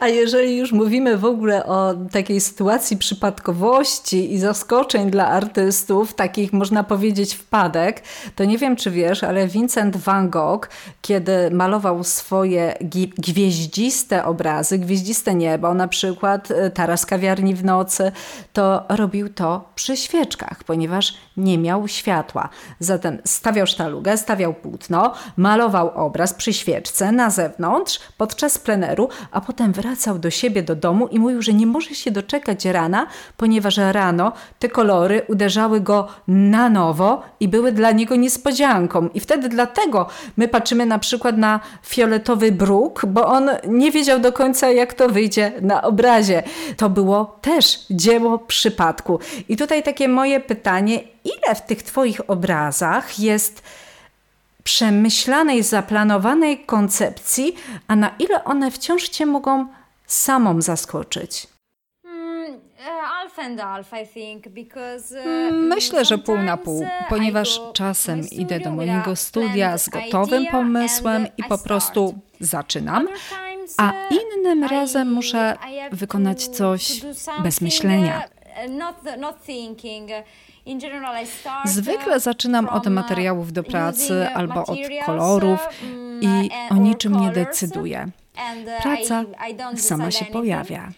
A 0.00 0.08
jeżeli 0.08 0.56
już 0.56 0.72
mówimy 0.72 1.18
w 1.18 1.24
ogóle 1.24 1.66
o 1.66 1.94
takiej 2.12 2.40
sytuacji 2.40 2.96
przypadkowości 2.96 4.32
i 4.32 4.38
zaskoczeń 4.38 5.10
dla 5.10 5.26
artystów, 5.26 6.14
takich 6.14 6.52
można 6.52 6.84
powiedzieć 6.84 7.34
wpadek, 7.34 8.02
to 8.36 8.44
nie 8.44 8.58
wiem, 8.58 8.76
czy 8.76 8.90
wiesz, 8.90 9.24
ale 9.24 9.48
Vincent 9.48 9.96
van 9.96 10.30
Gogh, 10.30 10.68
kiedy 11.02 11.50
malował 11.50 12.04
swoje 12.04 12.74
gwieździste 13.18 14.24
obrazy, 14.24 14.78
gwieździste 14.78 15.34
niebo, 15.34 15.74
na 15.74 15.88
przykład 15.88 16.50
e, 16.50 16.70
Taras 16.70 17.06
kawiarni 17.06 17.54
w 17.54 17.64
nocy, 17.64 18.12
to 18.52 18.84
robił 18.88 19.28
to 19.28 19.68
przy 19.74 19.96
świeczkach, 19.96 20.64
ponieważ 20.64 21.14
nie 21.38 21.58
miał 21.58 21.88
światła. 21.88 22.48
Zatem 22.80 23.18
stawiał 23.24 23.66
sztalugę, 23.66 24.16
stawiał 24.16 24.54
płótno, 24.54 25.12
malował 25.36 25.90
obraz 26.06 26.34
przy 26.34 26.52
świeczce 26.52 27.12
na 27.12 27.30
zewnątrz 27.30 28.00
podczas 28.18 28.58
pleneru, 28.58 29.08
a 29.30 29.40
potem 29.40 29.72
wracał 29.72 30.18
do 30.18 30.30
siebie, 30.30 30.62
do 30.62 30.76
domu 30.76 31.06
i 31.06 31.18
mówił, 31.18 31.42
że 31.42 31.52
nie 31.52 31.66
może 31.66 31.94
się 31.94 32.10
doczekać 32.10 32.64
rana, 32.64 33.06
ponieważ 33.36 33.76
rano 33.76 34.32
te 34.58 34.68
kolory 34.68 35.22
uderzały 35.28 35.80
go 35.80 36.08
na 36.28 36.70
nowo 36.70 37.22
i 37.40 37.48
były 37.48 37.72
dla 37.72 37.92
niego 37.92 38.16
niespodzianką. 38.16 39.08
I 39.14 39.20
wtedy 39.20 39.48
dlatego 39.48 40.06
my 40.36 40.48
patrzymy 40.48 40.86
na 40.86 40.98
przykład 40.98 41.38
na 41.38 41.60
fioletowy 41.82 42.52
bruk, 42.52 43.06
bo 43.06 43.26
on 43.26 43.50
nie 43.68 43.90
wiedział 43.90 44.20
do 44.20 44.32
końca, 44.32 44.70
jak 44.70 44.94
to 44.94 45.08
wyjdzie 45.08 45.52
na 45.60 45.82
obrazie. 45.82 46.42
To 46.76 46.90
było 46.90 47.38
też 47.40 47.86
dzieło 47.90 48.38
przypadku. 48.38 49.18
I 49.48 49.56
tutaj 49.56 49.82
takie 49.82 50.08
moje 50.08 50.40
pytanie, 50.40 51.00
ile 51.28 51.54
w 51.54 51.62
tych 51.62 51.82
Twoich 51.82 52.30
obrazach 52.30 53.18
jest 53.18 53.62
przemyślanej, 54.64 55.62
zaplanowanej 55.62 56.58
koncepcji, 56.58 57.54
a 57.88 57.96
na 57.96 58.10
ile 58.18 58.44
one 58.44 58.70
wciąż 58.70 59.08
Cię 59.08 59.26
mogą 59.26 59.66
samą 60.06 60.62
zaskoczyć? 60.62 61.46
Hmm, 62.02 62.60
uh, 65.10 65.52
myślę, 65.52 66.04
że 66.04 66.18
pół 66.18 66.36
na 66.36 66.56
pół, 66.56 66.78
uh, 66.78 66.88
ponieważ 67.08 67.60
czasem 67.72 68.20
idę 68.30 68.60
do 68.60 68.70
mojego 68.70 69.16
studia 69.16 69.78
z 69.78 69.88
gotowym 69.88 70.46
pomysłem 70.46 71.26
i 71.36 71.44
po 71.44 71.58
prostu 71.58 72.18
zaczynam, 72.40 73.08
a 73.76 73.92
innym 74.10 74.64
razem 74.64 75.12
muszę 75.12 75.56
wykonać 75.92 76.46
coś 76.46 77.00
bez 77.42 77.60
myślenia. 77.60 78.37
Zwykle 81.64 82.20
zaczynam 82.20 82.68
od 82.68 82.86
materiałów 82.86 83.52
do 83.52 83.62
pracy 83.62 84.28
albo 84.34 84.60
od 84.66 84.78
kolorów 85.06 85.60
mm, 85.82 86.22
i 86.22 86.50
o 86.70 86.74
niczym 86.74 87.20
nie 87.20 87.30
decyduję. 87.30 88.08
Praca 88.82 89.24
sama 89.76 90.10
się 90.10 90.24
pojawia. 90.24 90.88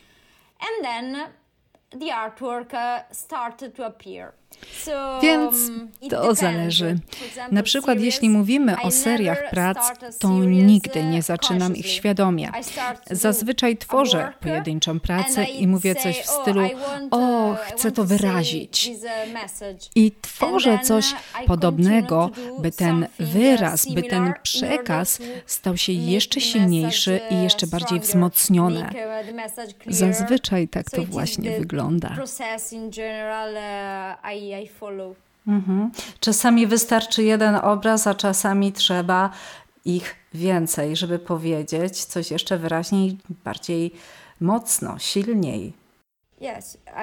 the 1.98 2.10
artwork 2.10 2.72
uh, 2.72 3.02
started 3.12 3.74
to 3.74 3.84
appear. 3.84 4.32
Więc 5.22 5.56
to 6.10 6.34
zależy. 6.34 6.98
Na 7.50 7.62
przykład, 7.62 8.00
jeśli 8.00 8.30
mówimy 8.30 8.80
o 8.82 8.90
seriach 8.90 9.50
prac, 9.50 9.78
to 10.18 10.28
nigdy 10.38 11.04
nie 11.04 11.22
zaczynam 11.22 11.76
ich 11.76 11.86
świadomie. 11.86 12.50
Zazwyczaj 13.10 13.76
tworzę 13.76 14.32
pojedynczą 14.40 15.00
pracę 15.00 15.44
i 15.44 15.66
mówię 15.66 15.94
coś 15.94 16.18
w 16.18 16.26
stylu: 16.26 16.68
O, 17.10 17.54
chcę 17.66 17.92
to 17.92 18.04
wyrazić. 18.04 18.90
I 19.94 20.12
tworzę 20.22 20.78
coś 20.78 21.14
podobnego, 21.46 22.30
by 22.58 22.70
ten 22.70 23.06
wyraz, 23.18 23.86
by 23.94 24.02
ten 24.02 24.32
przekaz 24.42 25.18
stał 25.46 25.76
się 25.76 25.92
jeszcze 25.92 26.40
silniejszy 26.40 27.20
i 27.30 27.42
jeszcze 27.42 27.66
bardziej 27.66 28.00
wzmocniony. 28.00 28.88
Zazwyczaj 29.86 30.68
tak 30.68 30.90
to 30.90 31.04
właśnie 31.04 31.58
wygląda. 31.58 32.16
I, 34.40 34.68
follow. 34.68 35.16
Mhm. 35.46 35.90
Czasami 36.20 36.66
wystarczy 36.66 37.22
jeden 37.22 37.54
obraz, 37.54 38.06
a 38.06 38.14
czasami 38.14 38.72
trzeba 38.72 39.30
ich 39.84 40.14
więcej, 40.34 40.96
żeby 40.96 41.18
powiedzieć 41.18 42.04
coś 42.04 42.30
jeszcze 42.30 42.58
wyraźniej, 42.58 43.18
bardziej 43.44 43.92
mocno, 44.40 44.98
silniej. 44.98 45.72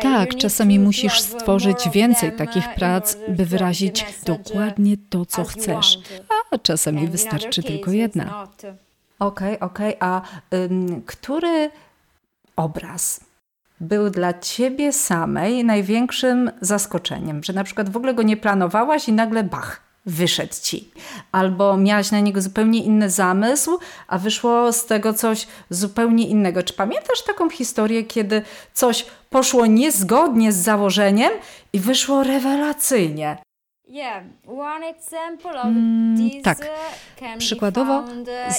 Tak, 0.01 0.35
czasami 0.35 0.79
musisz 0.79 1.21
stworzyć 1.21 1.89
więcej 1.89 2.31
takich 2.31 2.67
uh, 2.67 2.75
prac, 2.75 3.17
by 3.27 3.45
wyrazić 3.45 4.05
dokładnie 4.25 4.97
to, 5.09 5.25
co 5.25 5.43
chcesz, 5.43 5.99
a 6.51 6.57
czasami 6.57 7.07
wystarczy 7.07 7.63
tylko 7.63 7.91
jedna. 7.91 8.43
Okej, 9.19 9.59
okay, 9.59 9.59
okej, 9.59 9.95
okay. 9.95 10.09
a 10.09 10.21
ym, 10.53 11.01
który 11.05 11.71
obraz 12.55 13.26
był 13.79 14.09
dla 14.09 14.33
ciebie 14.33 14.93
samej 14.93 15.65
największym 15.65 16.51
zaskoczeniem, 16.61 17.43
że 17.43 17.53
na 17.53 17.63
przykład 17.63 17.89
w 17.89 17.97
ogóle 17.97 18.13
go 18.13 18.23
nie 18.23 18.37
planowałaś 18.37 19.07
i 19.07 19.13
nagle 19.13 19.43
bach, 19.43 19.81
wyszedł 20.05 20.53
ci. 20.61 20.91
Albo 21.31 21.77
miałaś 21.77 22.11
na 22.11 22.19
niego 22.19 22.41
zupełnie 22.41 22.83
inny 22.83 23.09
zamysł, 23.09 23.79
a 24.07 24.17
wyszło 24.17 24.73
z 24.73 24.85
tego 24.85 25.13
coś 25.13 25.47
zupełnie 25.69 26.27
innego. 26.27 26.63
Czy 26.63 26.73
pamiętasz 26.73 27.23
taką 27.23 27.49
historię, 27.49 28.03
kiedy 28.03 28.41
coś 28.73 29.05
poszło 29.29 29.65
niezgodnie 29.65 30.51
z 30.51 30.55
założeniem 30.55 31.31
i 31.73 31.79
wyszło 31.79 32.23
rewelacyjnie? 32.23 33.37
Mm, 35.63 36.41
tak. 36.43 36.57
Uh, 36.59 37.37
Przykładowo 37.37 37.99
uh, 37.99 38.07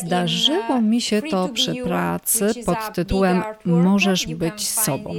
zdarzyło 0.01 0.75
uh, 0.75 0.83
mi 0.83 1.01
się 1.01 1.23
to 1.23 1.49
przy 1.49 1.75
pracy 1.75 2.51
pod 2.67 2.95
tytułem 2.95 3.43
Możesz 3.65 4.27
być 4.27 4.69
sobą. 4.69 5.15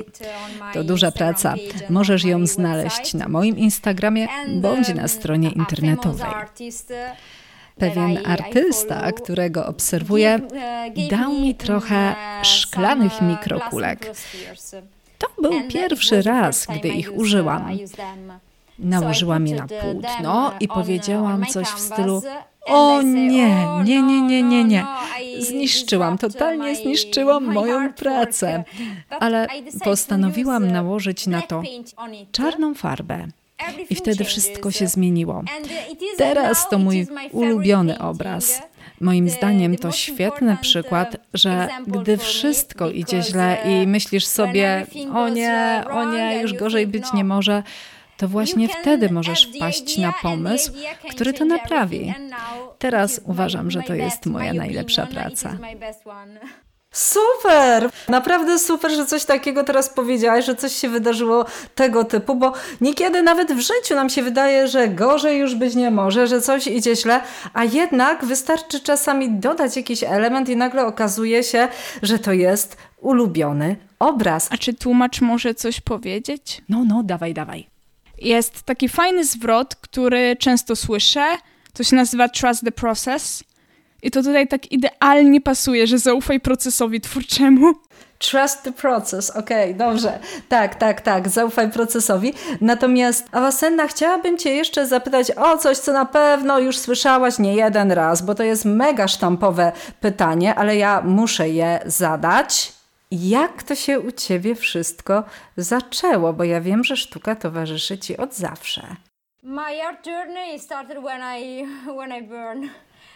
To 0.74 0.84
duża 0.84 1.12
praca. 1.12 1.56
Możesz 1.90 2.24
ją 2.26 2.46
znaleźć 2.46 3.14
na 3.14 3.28
moim 3.28 3.58
Instagramie 3.58 4.28
bądź 4.48 4.94
na 4.94 5.08
stronie 5.08 5.50
internetowej. 5.50 6.32
Pewien 7.78 8.20
artysta, 8.26 9.12
którego 9.12 9.66
obserwuję, 9.66 10.40
dał 11.10 11.34
mi 11.34 11.56
trochę 11.56 12.16
szklanych 12.44 13.22
mikrokulek. 13.22 14.12
To 15.18 15.28
był 15.42 15.68
pierwszy 15.68 16.22
raz, 16.22 16.68
gdy 16.80 16.88
ich 16.88 17.18
użyłam. 17.18 17.78
Nałożyłam 18.80 19.48
je 19.48 19.56
na 19.56 19.68
płótno 19.68 20.52
i 20.60 20.68
powiedziałam 20.68 21.46
coś 21.46 21.68
w 21.68 21.80
stylu 21.80 22.22
o 22.66 23.02
nie, 23.02 23.66
nie, 23.84 24.02
nie, 24.02 24.22
nie, 24.22 24.44
nie, 24.44 24.64
nie. 24.64 24.86
Zniszczyłam, 25.40 26.18
totalnie 26.18 26.76
zniszczyłam 26.76 27.44
moją 27.54 27.94
pracę. 27.94 28.64
Ale 29.20 29.48
postanowiłam 29.84 30.72
nałożyć 30.72 31.28
na 31.28 31.42
to 31.42 31.64
czarną 32.32 32.74
farbę. 32.74 33.28
I 33.90 33.96
wtedy 33.96 34.24
wszystko 34.24 34.72
się 34.72 34.88
zmieniło. 34.88 35.44
Teraz 36.18 36.70
to 36.70 36.80
mój 36.80 37.08
ulubiony 37.32 38.00
obraz. 38.00 38.62
Moim 39.02 39.30
zdaniem 39.30 39.78
to 39.78 39.92
świetny 39.92 40.58
przykład, 40.62 41.18
że 41.34 41.68
gdy 41.88 42.18
wszystko 42.18 42.90
idzie 42.90 43.22
źle 43.22 43.58
i 43.66 43.88
myślisz 43.88 44.26
sobie, 44.26 44.86
o 45.14 45.30
nie, 45.30 45.84
o 45.92 46.12
nie, 46.14 46.40
już 46.42 46.54
gorzej 46.54 46.88
być 46.88 47.14
nie 47.14 47.24
może, 47.24 47.64
to 48.20 48.28
właśnie 48.28 48.70
wtedy 48.70 49.10
możesz 49.12 49.50
wpaść 49.56 49.98
na 49.98 50.14
pomysł, 50.22 50.72
który 51.12 51.34
to 51.34 51.46
naprawi. 51.46 52.14
Teraz 52.80 53.22
uważam, 53.26 53.72
że 53.72 53.82
to 53.82 53.94
jest 53.94 54.26
moja 54.26 54.54
najlepsza 54.54 55.06
praca. 55.06 55.58
Super! 56.92 57.90
Naprawdę 58.10 58.60
super, 58.60 58.92
że 58.92 59.06
coś 59.06 59.26
takiego 59.26 59.64
teraz 59.64 59.90
powiedziałaś, 59.90 60.46
że 60.46 60.56
coś 60.56 60.76
się 60.76 60.90
wydarzyło 60.90 61.46
tego 61.76 62.04
typu, 62.04 62.36
bo 62.36 62.54
niekiedy 62.82 63.22
nawet 63.22 63.54
w 63.54 63.60
życiu 63.60 63.96
nam 63.96 64.10
się 64.10 64.24
wydaje, 64.24 64.68
że 64.68 64.88
gorzej 64.88 65.40
już 65.40 65.56
być 65.56 65.76
nie 65.76 65.92
może, 65.92 66.28
że 66.28 66.42
coś 66.42 66.68
idzie 66.68 66.96
źle, 66.96 67.22
a 67.54 67.64
jednak 67.64 68.26
wystarczy 68.26 68.80
czasami 68.80 69.32
dodać 69.32 69.76
jakiś 69.76 70.04
element 70.04 70.50
i 70.50 70.56
nagle 70.56 70.86
okazuje 70.86 71.44
się, 71.44 71.68
że 72.02 72.20
to 72.20 72.34
jest 72.34 72.78
ulubiony 72.98 73.76
obraz. 74.00 74.48
A 74.52 74.58
czy 74.58 74.74
tłumacz 74.74 75.22
może 75.22 75.54
coś 75.54 75.82
powiedzieć? 75.82 76.62
No, 76.70 76.84
no, 76.88 77.04
dawaj, 77.04 77.34
dawaj. 77.34 77.79
Jest 78.22 78.64
taki 78.64 78.90
fajny 78.90 79.26
zwrot, 79.26 79.76
który 79.76 80.36
często 80.36 80.76
słyszę. 80.76 81.26
To 81.74 81.84
się 81.84 81.96
nazywa 81.96 82.30
Trust 82.30 82.64
the 82.64 82.72
Process. 82.72 83.44
I 84.02 84.12
to 84.12 84.24
tutaj 84.24 84.48
tak 84.48 84.72
idealnie 84.72 85.42
pasuje, 85.42 85.88
że 85.88 86.00
zaufaj 86.00 86.40
procesowi 86.40 87.02
twórczemu. 87.02 87.74
Trust 88.20 88.64
the 88.64 88.72
process, 88.72 89.30
okej, 89.30 89.76
okay, 89.76 89.88
dobrze. 89.88 90.20
Tak, 90.50 90.76
tak, 90.76 91.02
tak, 91.02 91.30
zaufaj 91.30 91.72
procesowi. 91.72 92.34
Natomiast 92.62 93.28
Awasenna, 93.32 93.88
chciałabym 93.88 94.38
Cię 94.38 94.50
jeszcze 94.50 94.88
zapytać 94.88 95.32
o 95.32 95.58
coś, 95.58 95.78
co 95.78 95.94
na 95.94 96.06
pewno 96.06 96.60
już 96.60 96.78
słyszałaś 96.78 97.40
nie 97.40 97.56
jeden 97.56 97.92
raz, 97.92 98.22
bo 98.22 98.36
to 98.36 98.44
jest 98.44 98.66
mega 98.66 99.08
sztampowe 99.08 99.72
pytanie, 100.02 100.56
ale 100.56 100.78
ja 100.78 101.02
muszę 101.02 101.50
je 101.50 101.80
zadać. 101.86 102.79
Jak 103.12 103.64
to 103.64 103.76
się 103.76 104.00
u 104.00 104.12
Ciebie 104.12 104.56
wszystko 104.56 105.24
zaczęło? 105.58 106.34
Bo 106.34 106.44
ja 106.44 106.62
wiem, 106.62 106.84
że 106.84 106.98
sztuka 106.98 107.36
towarzyszy 107.36 107.98
Ci 107.98 108.18
od 108.18 108.36
zawsze. 108.36 108.82
My 109.44 109.62
art 109.88 110.08
journey 110.08 110.60
started 110.60 110.98
when 111.04 111.22
I, 111.42 111.66
when 111.98 112.24
I 112.24 112.28
burn. 112.28 112.70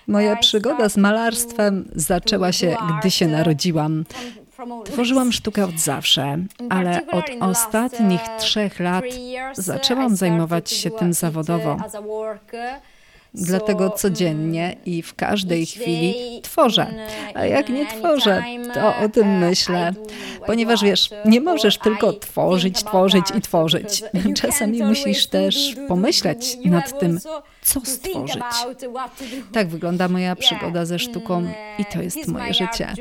Moja 0.08 0.36
przygoda 0.36 0.90
z 0.90 0.98
malarstwem 0.98 1.92
zaczęła 1.96 2.52
się, 2.52 2.78
gdy 3.00 3.12
się 3.12 3.28
narodziłam. 3.28 4.04
Tworzyłam 4.86 5.32
sztukę 5.32 5.66
od 5.66 5.80
zawsze, 5.80 6.38
ale 6.70 7.02
od 7.12 7.26
ostatnich 7.40 8.22
trzech 8.40 8.80
lat 8.80 9.04
zaczęłam 9.54 10.16
zajmować 10.16 10.72
się 10.72 10.92
tym 10.92 11.14
zawodowo. 11.14 11.78
Dlatego 13.34 13.90
codziennie 13.90 14.76
i 14.86 15.02
w 15.02 15.16
każdej 15.16 15.66
chwili 15.66 16.14
tworzę. 16.42 16.88
A 17.34 17.46
jak 17.46 17.70
nie 17.70 17.86
tworzę, 17.86 18.44
to 18.74 18.98
o 18.98 19.10
tym 19.10 19.38
myślę. 19.38 19.94
Ponieważ 20.46 20.84
wiesz, 20.84 21.10
nie 21.26 21.42
możesz 21.42 21.78
tylko 21.78 22.14
tworzyć, 22.14 22.84
tworzyć 22.84 23.26
i 23.38 23.42
tworzyć. 23.42 24.04
Czasami 24.42 24.84
musisz 24.84 25.28
też 25.28 25.76
pomyśleć 25.88 26.58
nad 26.66 27.00
tym, 27.00 27.20
co 27.64 27.82
stworzyć. 27.86 28.44
Tak 29.52 29.68
wygląda 29.68 30.08
moja 30.08 30.36
przygoda 30.36 30.86
ze 30.86 31.00
sztuką 31.00 31.48
i 31.78 31.86
to 31.86 32.02
jest 32.02 32.28
moje 32.28 32.54
życie. 32.54 32.94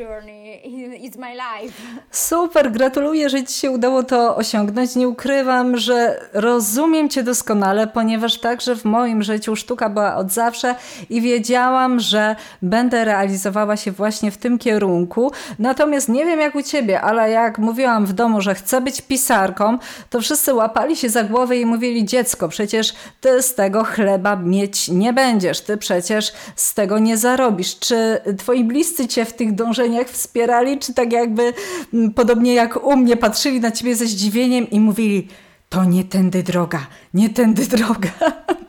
Super, 2.11 2.72
gratuluję, 2.72 3.29
że 3.31 3.44
Ci 3.44 3.55
się 3.55 3.70
udało 3.70 4.03
to 4.03 4.37
osiągnąć. 4.37 4.96
Nie 4.96 5.09
ukrywam, 5.09 5.77
że 5.77 6.20
rozumiem 6.33 7.09
Cię 7.09 7.22
doskonale, 7.22 7.87
ponieważ 7.87 8.38
także 8.38 8.77
w 8.77 8.85
moim 8.85 9.22
życiu 9.22 9.57
sztuka 9.57 9.88
była 9.88 10.16
od 10.16 10.33
zawsze 10.33 10.75
i 11.11 11.20
wiedziałam, 11.20 12.01
że 12.01 12.37
będę 12.62 13.05
realizowała 13.05 13.77
się 13.77 13.92
właśnie 13.92 14.31
w 14.31 14.37
tym 14.37 14.59
kierunku. 14.59 15.33
Natomiast 15.59 16.09
nie 16.09 16.25
wiem 16.27 16.40
jak 16.40 16.55
u 16.55 16.62
Ciebie, 16.62 17.01
ale 17.01 17.31
jak 17.31 17.59
mówiłam 17.59 18.07
w 18.07 18.12
domu, 18.12 18.40
że 18.40 18.55
chcę 18.55 18.81
być 18.81 19.01
pisarką, 19.01 19.79
to 20.11 20.20
wszyscy 20.20 20.55
łapali 20.55 20.96
się 20.96 21.09
za 21.09 21.25
głowę 21.25 21.57
i 21.57 21.66
mówili: 21.66 22.05
Dziecko, 22.05 22.48
przecież 22.48 22.94
Ty 23.20 23.42
z 23.42 23.55
tego 23.55 23.85
chleba 23.85 24.37
mieć 24.53 24.88
nie 24.88 25.12
będziesz, 25.12 25.61
Ty 25.61 25.77
przecież 25.77 26.33
z 26.57 26.75
tego 26.75 26.99
nie 26.99 27.17
zarobisz. 27.17 27.79
Czy 27.79 28.21
Twoi 28.38 28.65
bliscy 28.65 29.09
Cię 29.09 29.25
w 29.25 29.33
tych 29.33 29.55
dążeniach 29.55 30.09
wspierali, 30.09 30.79
czy 30.79 30.95
tak 30.95 31.12
jakby 31.12 31.53
mm, 31.95 32.12
podobnie 32.12 32.55
jak 32.55 32.85
u 32.85 32.97
mnie 32.97 33.17
patrzyli 33.17 33.61
na 33.61 33.71
Ciebie 33.71 33.97
ze 33.97 34.07
zdziwieniem 34.07 34.71
i 34.71 34.81
mówili: 34.81 35.29
To 35.69 35.85
nie 35.85 36.05
tędy 36.05 36.43
droga, 36.43 36.87
nie 37.15 37.31
tędy 37.31 37.67
droga. 37.67 38.11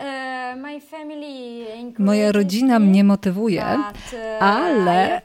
Uh, 0.00 1.98
Moja 1.98 2.32
rodzina 2.32 2.78
mnie 2.78 3.04
motywuje, 3.04 3.62
uh, 3.62 4.42
ale 4.42 5.22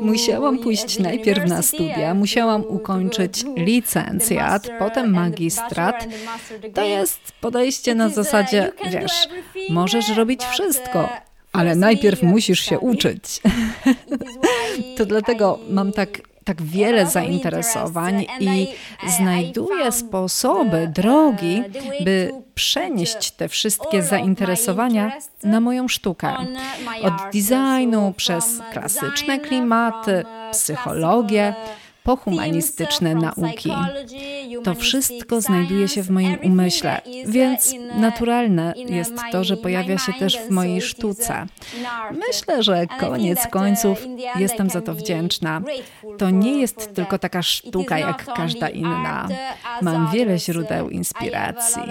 musiałam 0.00 0.58
pójść 0.58 0.98
najpierw 0.98 1.48
na 1.48 1.62
studia, 1.62 2.14
musiałam 2.14 2.64
ukończyć 2.68 3.44
licencjat, 3.56 4.68
potem 4.78 5.12
magistrat. 5.12 6.08
To 6.74 6.84
jest 6.84 7.20
podejście 7.40 7.94
na 7.94 8.08
zasadzie, 8.08 8.72
wiesz, 8.90 9.28
możesz 9.70 10.08
robić 10.08 10.44
wszystko, 10.44 11.08
ale 11.52 11.76
najpierw 11.76 12.22
musisz 12.22 12.60
się 12.60 12.78
uczyć. 12.78 13.22
to 14.96 15.06
dlatego 15.06 15.58
mam 15.70 15.92
tak 15.92 16.27
tak 16.48 16.62
wiele 16.62 17.06
zainteresowań 17.06 18.26
i 18.40 18.66
znajduję 19.18 19.92
sposoby, 19.92 20.90
drogi, 20.94 21.62
by 22.04 22.32
przenieść 22.54 23.30
te 23.30 23.48
wszystkie 23.48 24.02
zainteresowania 24.02 25.12
na 25.44 25.60
moją 25.60 25.88
sztukę. 25.88 26.36
Od 27.02 27.12
designu 27.32 28.14
przez 28.16 28.60
klasyczne 28.72 29.38
klimaty, 29.38 30.24
psychologię 30.52 31.54
po 32.08 32.16
humanistyczne 32.16 33.14
nauki. 33.14 33.72
To 34.64 34.74
wszystko 34.74 35.40
znajduje 35.40 35.88
się 35.88 36.02
w 36.02 36.10
moim 36.10 36.38
umyśle, 36.42 37.00
więc 37.26 37.74
naturalne 37.94 38.74
jest 38.76 39.12
to, 39.32 39.44
że 39.44 39.56
pojawia 39.56 39.98
się 39.98 40.12
też 40.12 40.38
w 40.38 40.50
mojej 40.50 40.80
sztuce. 40.80 41.46
Myślę, 42.28 42.62
że 42.62 42.86
koniec 43.00 43.46
końców 43.46 43.98
jestem 44.38 44.70
za 44.70 44.80
to 44.80 44.94
wdzięczna. 44.94 45.60
To 46.18 46.30
nie 46.30 46.60
jest 46.60 46.94
tylko 46.94 47.18
taka 47.18 47.42
sztuka 47.42 47.98
jak 47.98 48.34
każda 48.34 48.68
inna. 48.68 49.28
Mam 49.82 50.10
wiele 50.12 50.38
źródeł 50.38 50.90
inspiracji. 50.90 51.82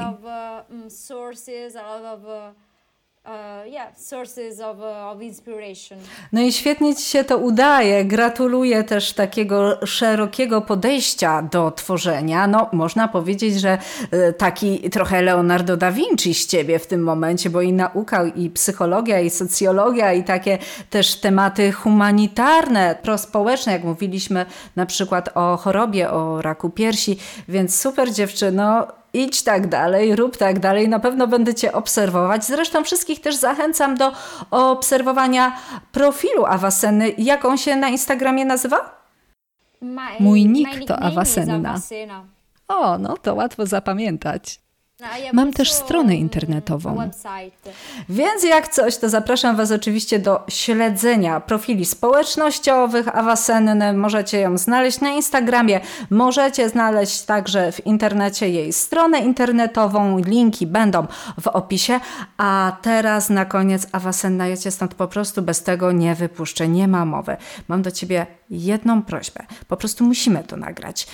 No 6.32 6.42
i 6.42 6.54
świetnie 6.54 6.96
Ci 6.96 7.04
się 7.04 7.24
to 7.24 7.38
udaje. 7.38 8.06
Gratuluję 8.06 8.84
też 8.84 9.14
takiego 9.14 9.88
szerokiego 9.88 10.62
podejścia 10.62 11.42
do 11.42 11.72
tworzenia. 11.72 12.48
No, 12.48 12.70
można 12.74 13.08
powiedzieć, 13.08 13.62
że 13.62 13.78
e, 14.12 14.34
taki 14.34 14.90
trochę 14.90 15.22
Leonardo 15.22 15.78
da 15.78 15.92
Vinci 15.92 16.34
z 16.34 16.48
Ciebie 16.48 16.80
w 16.80 16.88
tym 16.88 17.04
momencie, 17.04 17.50
bo 17.50 17.62
i 17.62 17.74
nauka, 17.74 18.26
i 18.26 18.50
psychologia, 18.50 19.20
i 19.20 19.30
socjologia, 19.30 20.14
i 20.14 20.24
takie 20.24 20.58
też 20.90 21.16
tematy 21.16 21.72
humanitarne, 21.72 22.96
prospołeczne, 23.02 23.72
jak 23.72 23.84
mówiliśmy 23.84 24.46
na 24.76 24.86
przykład 24.86 25.30
o 25.36 25.58
chorobie, 25.58 26.12
o 26.12 26.42
raku 26.42 26.70
piersi. 26.70 27.18
Więc 27.48 27.82
super 27.82 28.14
dziewczyno, 28.14 28.88
idź 29.14 29.44
tak 29.44 29.68
dalej, 29.68 30.16
rób 30.16 30.38
tak 30.38 30.60
dalej, 30.60 30.90
na 30.90 31.00
pewno 31.00 31.28
będę 31.28 31.56
Cię 31.56 31.74
obserwować. 31.74 32.46
Zresztą 32.46 32.84
wszystkich 32.84 33.22
też 33.22 33.36
zachęcam 33.36 33.96
do 33.96 34.12
obserwowania 34.52 35.58
profilu 35.92 36.46
Awaseny. 36.46 37.10
Jak 37.18 37.46
on 37.46 37.58
się 37.58 37.76
na 37.76 37.90
Instagramie 37.90 38.46
nazywa? 38.46 38.98
Mój 40.20 40.46
nick 40.46 40.86
to 40.88 41.00
Awasenna. 41.00 41.80
O, 42.68 42.98
no 42.98 43.18
to 43.18 43.36
łatwo 43.36 43.66
zapamiętać. 43.66 44.62
No, 45.00 45.08
Mam 45.34 45.54
też 45.54 45.74
stronę 45.74 46.16
internetową. 46.16 47.10
Więc 48.10 48.44
jak 48.44 48.68
coś, 48.68 48.98
to 48.98 49.10
zapraszam 49.10 49.56
Was 49.56 49.72
oczywiście 49.72 50.20
do 50.20 50.44
śledzenia 50.50 51.40
profili 51.40 51.86
społecznościowych 51.86 53.18
Awasenny. 53.18 53.94
Możecie 53.94 54.40
ją 54.40 54.58
znaleźć 54.58 55.02
na 55.02 55.10
Instagramie, 55.10 55.80
możecie 56.10 56.70
znaleźć 56.70 57.22
także 57.22 57.72
w 57.72 57.86
internecie 57.86 58.50
jej 58.50 58.74
stronę 58.74 59.20
internetową. 59.20 60.18
Linki 60.18 60.68
będą 60.68 61.08
w 61.42 61.48
opisie. 61.48 62.00
A 62.38 62.78
teraz 62.82 63.30
na 63.30 63.46
koniec 63.46 63.88
Awasenna, 63.92 64.48
ja 64.48 64.58
Cię 64.58 64.72
stąd 64.72 64.96
po 64.96 65.08
prostu 65.08 65.42
bez 65.42 65.64
tego 65.64 65.92
nie 65.92 66.16
wypuszczę, 66.16 66.68
nie 66.68 66.88
ma 66.88 67.06
mowy. 67.06 67.38
Mam 67.68 67.82
do 67.82 67.92
Ciebie 67.92 68.26
jedną 68.50 69.02
prośbę. 69.02 69.46
Po 69.68 69.78
prostu 69.78 70.04
musimy 70.04 70.44
to 70.44 70.58
nagrać. 70.58 71.08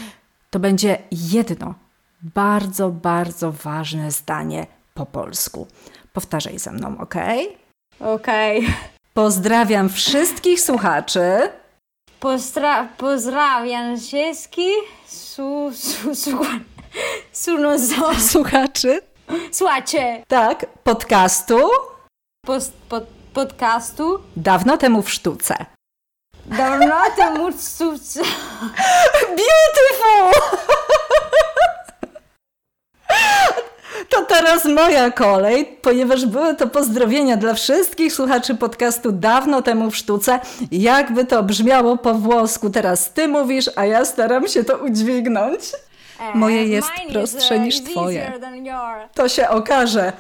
To 0.50 0.60
będzie 0.60 0.98
jedno 1.12 1.74
bardzo, 2.24 2.90
bardzo 2.90 3.52
ważne 3.52 4.12
zdanie 4.12 4.68
po 4.94 5.06
polsku. 5.06 5.68
Powtarzaj 6.14 6.60
ze 6.60 6.72
mną, 6.72 6.98
ok? 7.00 7.16
Okej. 8.00 8.60
Okay. 8.60 8.74
Pozdrawiam 9.14 9.90
wszystkich 9.90 10.62
słuchaczy. 10.62 11.50
Postra- 12.22 12.88
pozdrawiam 12.98 13.98
wszystkich 13.98 14.78
su, 15.06 15.72
su, 15.74 16.16
su, 16.16 16.40
su, 17.32 17.58
no, 17.58 17.80
su, 17.80 18.30
słuchaczy. 18.30 19.02
Słuchacie. 19.52 20.24
Tak, 20.28 20.66
podcastu. 20.84 21.70
Post, 22.46 22.74
pod, 22.90 23.04
podcastu. 23.34 24.20
Dawno 24.36 24.78
temu 24.78 25.02
w 25.02 25.12
sztuce. 25.12 25.56
Dawno 26.46 26.96
temu 27.16 27.52
w 27.52 27.62
sztuce. 27.62 28.22
Beautiful! 29.28 30.80
To 34.10 34.22
teraz 34.26 34.66
moja 34.66 35.12
kolej, 35.12 35.66
ponieważ 35.82 36.26
były 36.26 36.56
to 36.56 36.68
pozdrowienia 36.68 37.38
dla 37.38 37.54
wszystkich 37.54 38.14
słuchaczy 38.14 38.56
podcastu 38.56 39.12
dawno 39.12 39.62
temu 39.62 39.92
w 39.92 39.96
sztuce. 39.98 40.40
Jakby 40.72 41.26
to 41.26 41.44
brzmiało 41.44 41.98
po 41.98 42.14
włosku, 42.14 42.70
teraz 42.70 43.14
ty 43.14 43.28
mówisz, 43.28 43.70
a 43.76 43.86
ja 43.86 44.06
staram 44.06 44.48
się 44.48 44.64
to 44.64 44.78
udźwignąć. 44.78 45.60
E, 46.20 46.38
Moje 46.38 46.68
jest 46.68 46.88
prostsze 47.12 47.60
niż 47.60 47.84
twoje. 47.84 48.34
To 49.14 49.30
się 49.30 49.50
okaże. 49.50 50.14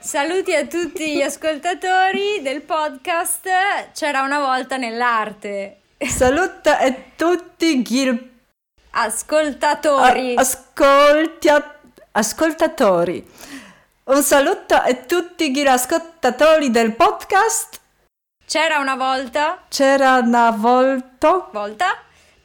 Saluti 0.00 0.54
a 0.54 0.66
tutti 0.66 1.14
gli 1.14 1.22
ascoltatori 1.22 2.42
del 2.44 2.60
podcast 2.62 3.44
C'era 3.94 4.24
una 4.24 4.40
volta 4.40 4.76
nell'arte. 4.78 5.70
Saluta 6.18 6.78
a 6.80 6.90
tutti 7.18 7.82
gli 7.82 8.18
ascoltatori. 8.92 10.36
A- 10.36 10.40
ascoltia- 10.42 11.75
ascoltatori. 12.16 13.24
Un 14.04 14.22
saluto 14.22 14.74
a 14.74 14.94
tutti 14.94 15.50
gli 15.52 15.66
ascoltatori 15.66 16.70
del 16.70 16.94
podcast. 16.94 17.80
C'era 18.46 18.78
una 18.78 18.96
volta. 18.96 19.64
C'era 19.68 20.18
una 20.18 20.50
volta. 20.50 21.48
Volta. 21.52 21.98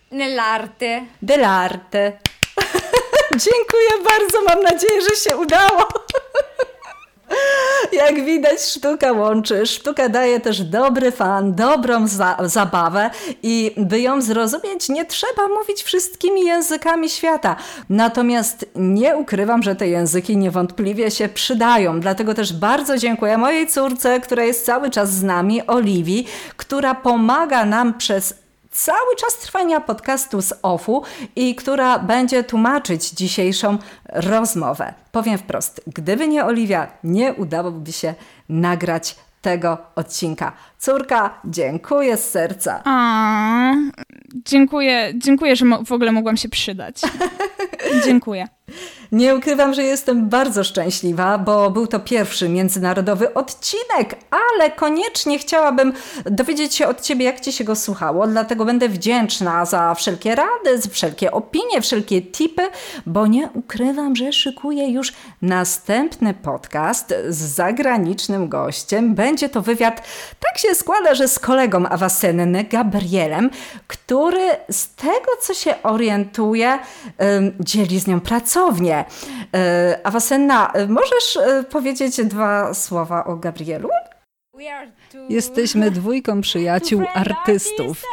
Nell'arte. 0.10 1.12
Dell'arte. 1.20 2.20
Dziękuję 3.46 4.04
bardzo, 4.04 4.42
mam 4.42 4.62
nadzieję, 4.62 5.02
że 5.02 5.16
się 5.16 5.38
udało. 5.38 5.88
Jak 7.92 8.26
widać, 8.26 8.62
sztuka 8.62 9.12
łączy. 9.12 9.66
Sztuka 9.66 10.10
daje 10.10 10.40
też 10.40 10.64
dobry 10.64 11.12
fan, 11.12 11.56
dobrą 11.56 12.08
za 12.08 12.38
zabawę 12.44 13.10
i 13.44 13.74
by 13.78 14.00
ją 14.00 14.22
zrozumieć, 14.22 14.90
nie 14.90 15.06
trzeba 15.06 15.48
mówić 15.60 15.84
wszystkimi 15.84 16.46
językami 16.46 17.10
świata. 17.10 17.56
Natomiast 17.90 18.66
nie 18.76 19.18
ukrywam, 19.18 19.64
że 19.64 19.76
te 19.76 19.88
języki 19.88 20.38
niewątpliwie 20.38 21.12
się 21.12 21.30
przydają. 21.30 22.00
Dlatego 22.00 22.34
też 22.34 22.54
bardzo 22.54 22.98
dziękuję 22.98 23.38
mojej 23.38 23.68
córce, 23.68 24.20
która 24.20 24.44
jest 24.44 24.66
cały 24.66 24.90
czas 24.90 25.14
z 25.14 25.24
nami, 25.24 25.68
Oliwii, 25.68 26.28
która 26.58 26.96
pomaga 26.96 27.66
nam 27.66 27.98
przez 27.98 28.41
cały 28.72 29.16
czas 29.16 29.38
trwania 29.38 29.82
podcastu 29.82 30.42
z 30.42 30.54
OFU 30.62 31.04
i 31.36 31.56
która 31.56 32.00
będzie 32.00 32.44
tłumaczyć 32.44 33.10
dzisiejszą 33.10 33.78
rozmowę. 34.10 34.94
Powiem 35.12 35.38
wprost, 35.38 35.82
gdyby 35.88 36.28
nie 36.28 36.46
Oliwia, 36.46 36.88
nie 37.04 37.34
udałoby 37.34 37.92
się 37.92 38.14
nagrać 38.50 39.16
tego 39.42 39.78
odcinka. 39.96 40.52
Córka, 40.80 41.42
dziękuję 41.46 42.18
z 42.18 42.30
serca. 42.30 42.82
A, 42.86 43.74
dziękuję, 44.46 45.14
dziękuję, 45.16 45.56
że 45.56 45.66
w 45.86 45.92
ogóle 45.92 46.12
mogłam 46.12 46.38
się 46.38 46.50
przydać. 46.50 47.02
dziękuję. 48.06 48.48
Nie 49.12 49.36
ukrywam, 49.36 49.74
że 49.74 49.84
jestem 49.84 50.30
bardzo 50.30 50.64
szczęśliwa, 50.64 51.38
bo 51.38 51.70
był 51.70 51.88
to 51.88 52.00
pierwszy 52.00 52.50
międzynarodowy 52.50 53.34
odcinek, 53.34 54.16
ale 54.32 54.72
koniecznie 54.72 55.40
chciałabym 55.40 55.94
dowiedzieć 56.26 56.76
się 56.76 56.88
od 56.88 57.02
Ciebie, 57.02 57.26
jak 57.26 57.40
Ci 57.40 57.54
się 57.54 57.64
go 57.64 57.76
słuchało, 57.76 58.28
dlatego 58.28 58.66
będę 58.66 58.90
wdzięczna 58.90 59.66
za 59.66 59.96
wszelkie 59.96 60.36
rady, 60.36 60.90
wszelkie 60.92 61.32
opinie, 61.32 61.82
wszelkie 61.82 62.22
tipy, 62.22 62.62
bo 63.06 63.28
nie 63.28 63.50
ukrywam, 63.54 64.16
że 64.16 64.34
szykuję 64.34 64.92
już 64.92 65.14
następny 65.42 66.34
podcast 66.34 67.14
z 67.30 67.38
zagranicznym 67.38 68.50
gościem. 68.50 69.16
Będzie 69.16 69.50
to 69.50 69.62
wywiad, 69.62 70.08
tak 70.40 70.58
się 70.58 70.76
składa, 70.76 71.16
że 71.16 71.28
z 71.28 71.40
kolegą 71.40 71.86
Awasenny, 71.86 72.64
Gabrielem, 72.64 73.50
który 73.88 74.50
z 74.70 74.96
tego, 74.96 75.32
co 75.42 75.54
się 75.54 75.84
orientuje, 75.84 76.80
dzieli 77.60 78.00
z 78.00 78.08
nią 78.08 78.20
pracownię. 78.20 79.01
E, 79.56 80.00
Awasenna, 80.04 80.74
możesz 80.88 81.38
e, 81.38 81.64
powiedzieć 81.64 82.26
dwa 82.26 82.74
słowa 82.74 83.26
o 83.26 83.36
Gabrielu? 83.36 83.90
Jesteśmy 85.30 85.92
dwójką 85.92 86.42
przyjaciół 86.48 87.04
artystów. 87.14 88.04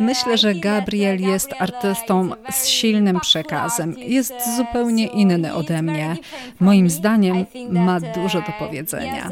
Myślę, 0.00 0.38
że 0.38 0.54
Gabriel 0.54 1.20
jest 1.20 1.50
artystą 1.58 2.30
z 2.50 2.66
silnym 2.66 3.20
przekazem. 3.20 3.94
Jest 3.98 4.56
zupełnie 4.56 5.06
inny 5.06 5.54
ode 5.54 5.82
mnie. 5.82 6.16
Moim 6.60 6.90
zdaniem 6.90 7.46
ma 7.70 8.00
dużo 8.00 8.40
do 8.40 8.52
powiedzenia. 8.58 9.30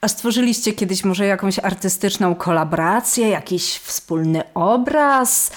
A 0.00 0.08
stworzyliście 0.08 0.72
kiedyś 0.72 1.04
może 1.04 1.26
jakąś 1.26 1.58
artystyczną 1.58 2.34
kolaborację, 2.34 3.28
jakiś 3.28 3.78
wspólny 3.78 4.42
obraz? 4.54 5.50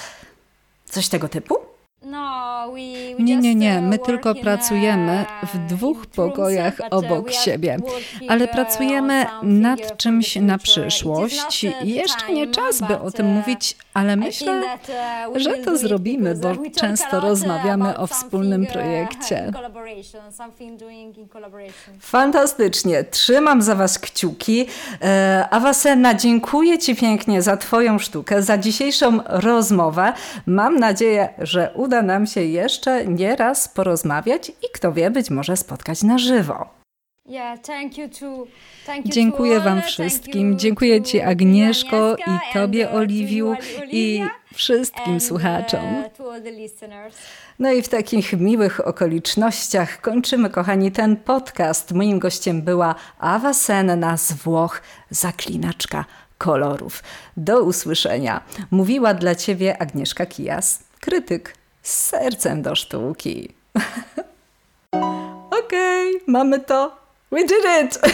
Coś 0.84 1.08
tego 1.08 1.28
typu? 1.28 1.71
No, 2.04 2.66
nie, 3.18 3.36
nie, 3.36 3.54
nie. 3.54 3.80
My 3.80 3.98
uh, 3.98 4.06
tylko 4.06 4.34
pracujemy 4.34 5.24
w 5.54 5.58
dwóch 5.58 6.06
pokojach 6.06 6.74
obok 6.90 7.32
siebie, 7.32 7.76
ale 8.28 8.44
uh, 8.44 8.50
pracujemy 8.50 9.26
nad 9.42 9.96
czymś 9.96 10.36
na 10.36 10.58
przyszłość. 10.58 11.66
Jeszcze 11.84 12.32
nie 12.32 12.46
czas, 12.46 12.80
by 12.80 13.00
o 13.00 13.10
tym 13.10 13.26
uh, 13.26 13.32
mówić, 13.32 13.76
ale 13.94 14.16
myślę, 14.16 14.62
że 15.34 15.58
to 15.58 15.76
zrobimy, 15.76 16.34
bo 16.34 16.52
często 16.76 17.20
rozmawiamy 17.20 17.98
o 17.98 18.06
wspólnym 18.06 18.66
projekcie. 18.66 19.52
Fantastycznie. 22.00 23.04
Trzymam 23.04 23.62
za 23.62 23.74
Was 23.74 23.98
kciuki. 23.98 24.66
E, 25.02 25.48
Awasena, 25.50 26.14
dziękuję 26.14 26.78
Ci 26.78 26.96
pięknie 26.96 27.42
za 27.42 27.56
Twoją 27.56 27.98
sztukę, 27.98 28.42
za 28.42 28.58
dzisiejszą 28.58 29.20
rozmowę. 29.26 30.12
Mam 30.46 30.76
nadzieję, 30.76 31.28
że 31.38 31.72
uda 31.74 31.91
nam 32.00 32.26
się 32.26 32.42
jeszcze 32.42 33.06
nieraz 33.06 33.68
porozmawiać 33.68 34.48
i 34.48 34.66
kto 34.74 34.92
wie, 34.92 35.10
być 35.10 35.30
może 35.30 35.56
spotkać 35.56 36.02
na 36.02 36.18
żywo. 36.18 36.82
Dziękuję 39.04 39.60
Wam 39.60 39.82
wszystkim. 39.82 40.58
Dziękuję 40.58 41.02
Ci 41.02 41.20
Agnieszko 41.20 42.16
i 42.16 42.52
Tobie 42.54 42.90
Oliwiu 42.90 43.54
i 43.90 44.22
wszystkim 44.54 45.16
uh, 45.16 45.22
słuchaczom. 45.22 46.04
No 47.58 47.72
i 47.72 47.82
w 47.82 47.88
takich 47.88 48.32
miłych 48.32 48.86
okolicznościach 48.86 50.00
kończymy, 50.00 50.50
kochani, 50.50 50.92
ten 50.92 51.16
podcast. 51.16 51.92
Moim 51.92 52.18
gościem 52.18 52.62
była 52.62 52.94
Awa 53.18 53.54
Senna 53.54 54.16
z 54.16 54.32
Włoch, 54.32 54.82
zaklinaczka 55.10 56.04
kolorów. 56.38 57.02
Do 57.36 57.62
usłyszenia. 57.62 58.40
Mówiła 58.70 59.14
dla 59.14 59.34
Ciebie 59.34 59.82
Agnieszka 59.82 60.26
Kijas, 60.26 60.84
krytyk 61.00 61.61
z 61.82 62.08
sercem 62.08 62.62
do 62.62 62.74
sztuki. 62.74 63.54
Okej, 65.50 66.16
okay, 66.16 66.20
mamy 66.26 66.60
to. 66.60 66.96
We 67.32 67.44
did 67.44 67.64
it! 67.82 67.98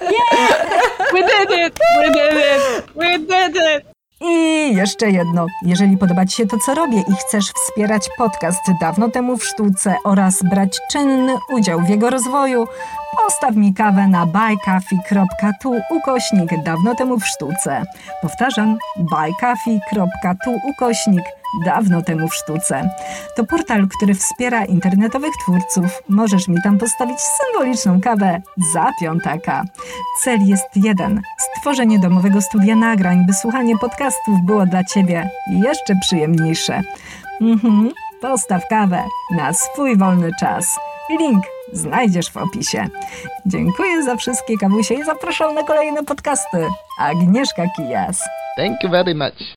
yeah! 0.00 0.52
We 1.12 1.22
did 1.22 1.50
it! 1.50 1.78
We 1.98 2.10
did 2.12 2.36
it! 2.36 2.96
We 2.96 3.18
did 3.18 3.56
it! 3.56 4.00
I 4.20 4.74
jeszcze 4.74 5.10
jedno. 5.10 5.46
Jeżeli 5.66 5.96
podoba 5.96 6.26
Ci 6.26 6.36
się 6.36 6.46
to, 6.46 6.56
co 6.66 6.74
robię 6.74 7.04
i 7.08 7.12
chcesz 7.14 7.44
wspierać 7.50 8.08
podcast 8.18 8.60
dawno 8.80 9.10
temu 9.10 9.36
w 9.36 9.44
sztuce 9.44 9.96
oraz 10.04 10.42
brać 10.42 10.78
czynny 10.92 11.36
udział 11.52 11.80
w 11.80 11.88
jego 11.88 12.10
rozwoju, 12.10 12.66
postaw 13.16 13.56
mi 13.56 13.74
kawę 13.74 14.08
na 14.08 14.26
buycoffee.tu 14.26 15.74
ukośnik 15.90 16.62
dawno 16.64 16.94
temu 16.94 17.18
w 17.18 17.26
sztuce. 17.26 17.82
Powtarzam, 18.22 18.78
buycoffee.tu 18.96 20.50
ukośnik 20.70 21.24
dawno 21.64 22.02
temu 22.02 22.28
w 22.28 22.34
sztuce. 22.34 22.90
To 23.36 23.44
portal, 23.44 23.88
który 23.96 24.14
wspiera 24.14 24.64
internetowych 24.64 25.32
twórców. 25.42 26.02
Możesz 26.08 26.48
mi 26.48 26.56
tam 26.64 26.78
postawić 26.78 27.16
symboliczną 27.20 28.00
kawę 28.00 28.42
za 28.72 28.86
piątaka. 29.00 29.64
Cel 30.22 30.40
jest 30.46 30.68
jeden: 30.76 31.22
stworzenie 31.38 31.98
domowego 31.98 32.40
studia 32.40 32.76
nagrań, 32.76 33.26
by 33.26 33.32
słuchanie 33.32 33.78
podcastów 33.78 34.40
było 34.46 34.66
dla 34.66 34.84
Ciebie 34.84 35.30
jeszcze 35.50 35.94
przyjemniejsze. 36.00 36.80
Mhm, 37.40 37.90
postaw 38.20 38.68
kawę 38.68 39.02
na 39.36 39.52
swój 39.52 39.96
wolny 39.96 40.30
czas. 40.40 40.78
Link 41.18 41.44
znajdziesz 41.72 42.30
w 42.30 42.36
opisie. 42.36 42.88
Dziękuję 43.46 44.02
za 44.02 44.16
wszystkie 44.16 44.58
kawusie 44.58 44.94
i 44.94 45.04
zapraszam 45.04 45.54
na 45.54 45.62
kolejne 45.62 46.04
podcasty. 46.04 46.68
Agnieszka 46.98 47.62
Kijas. 47.76 48.22
Thank 48.56 48.84
you 48.84 48.90
very 48.90 49.14
much. 49.14 49.42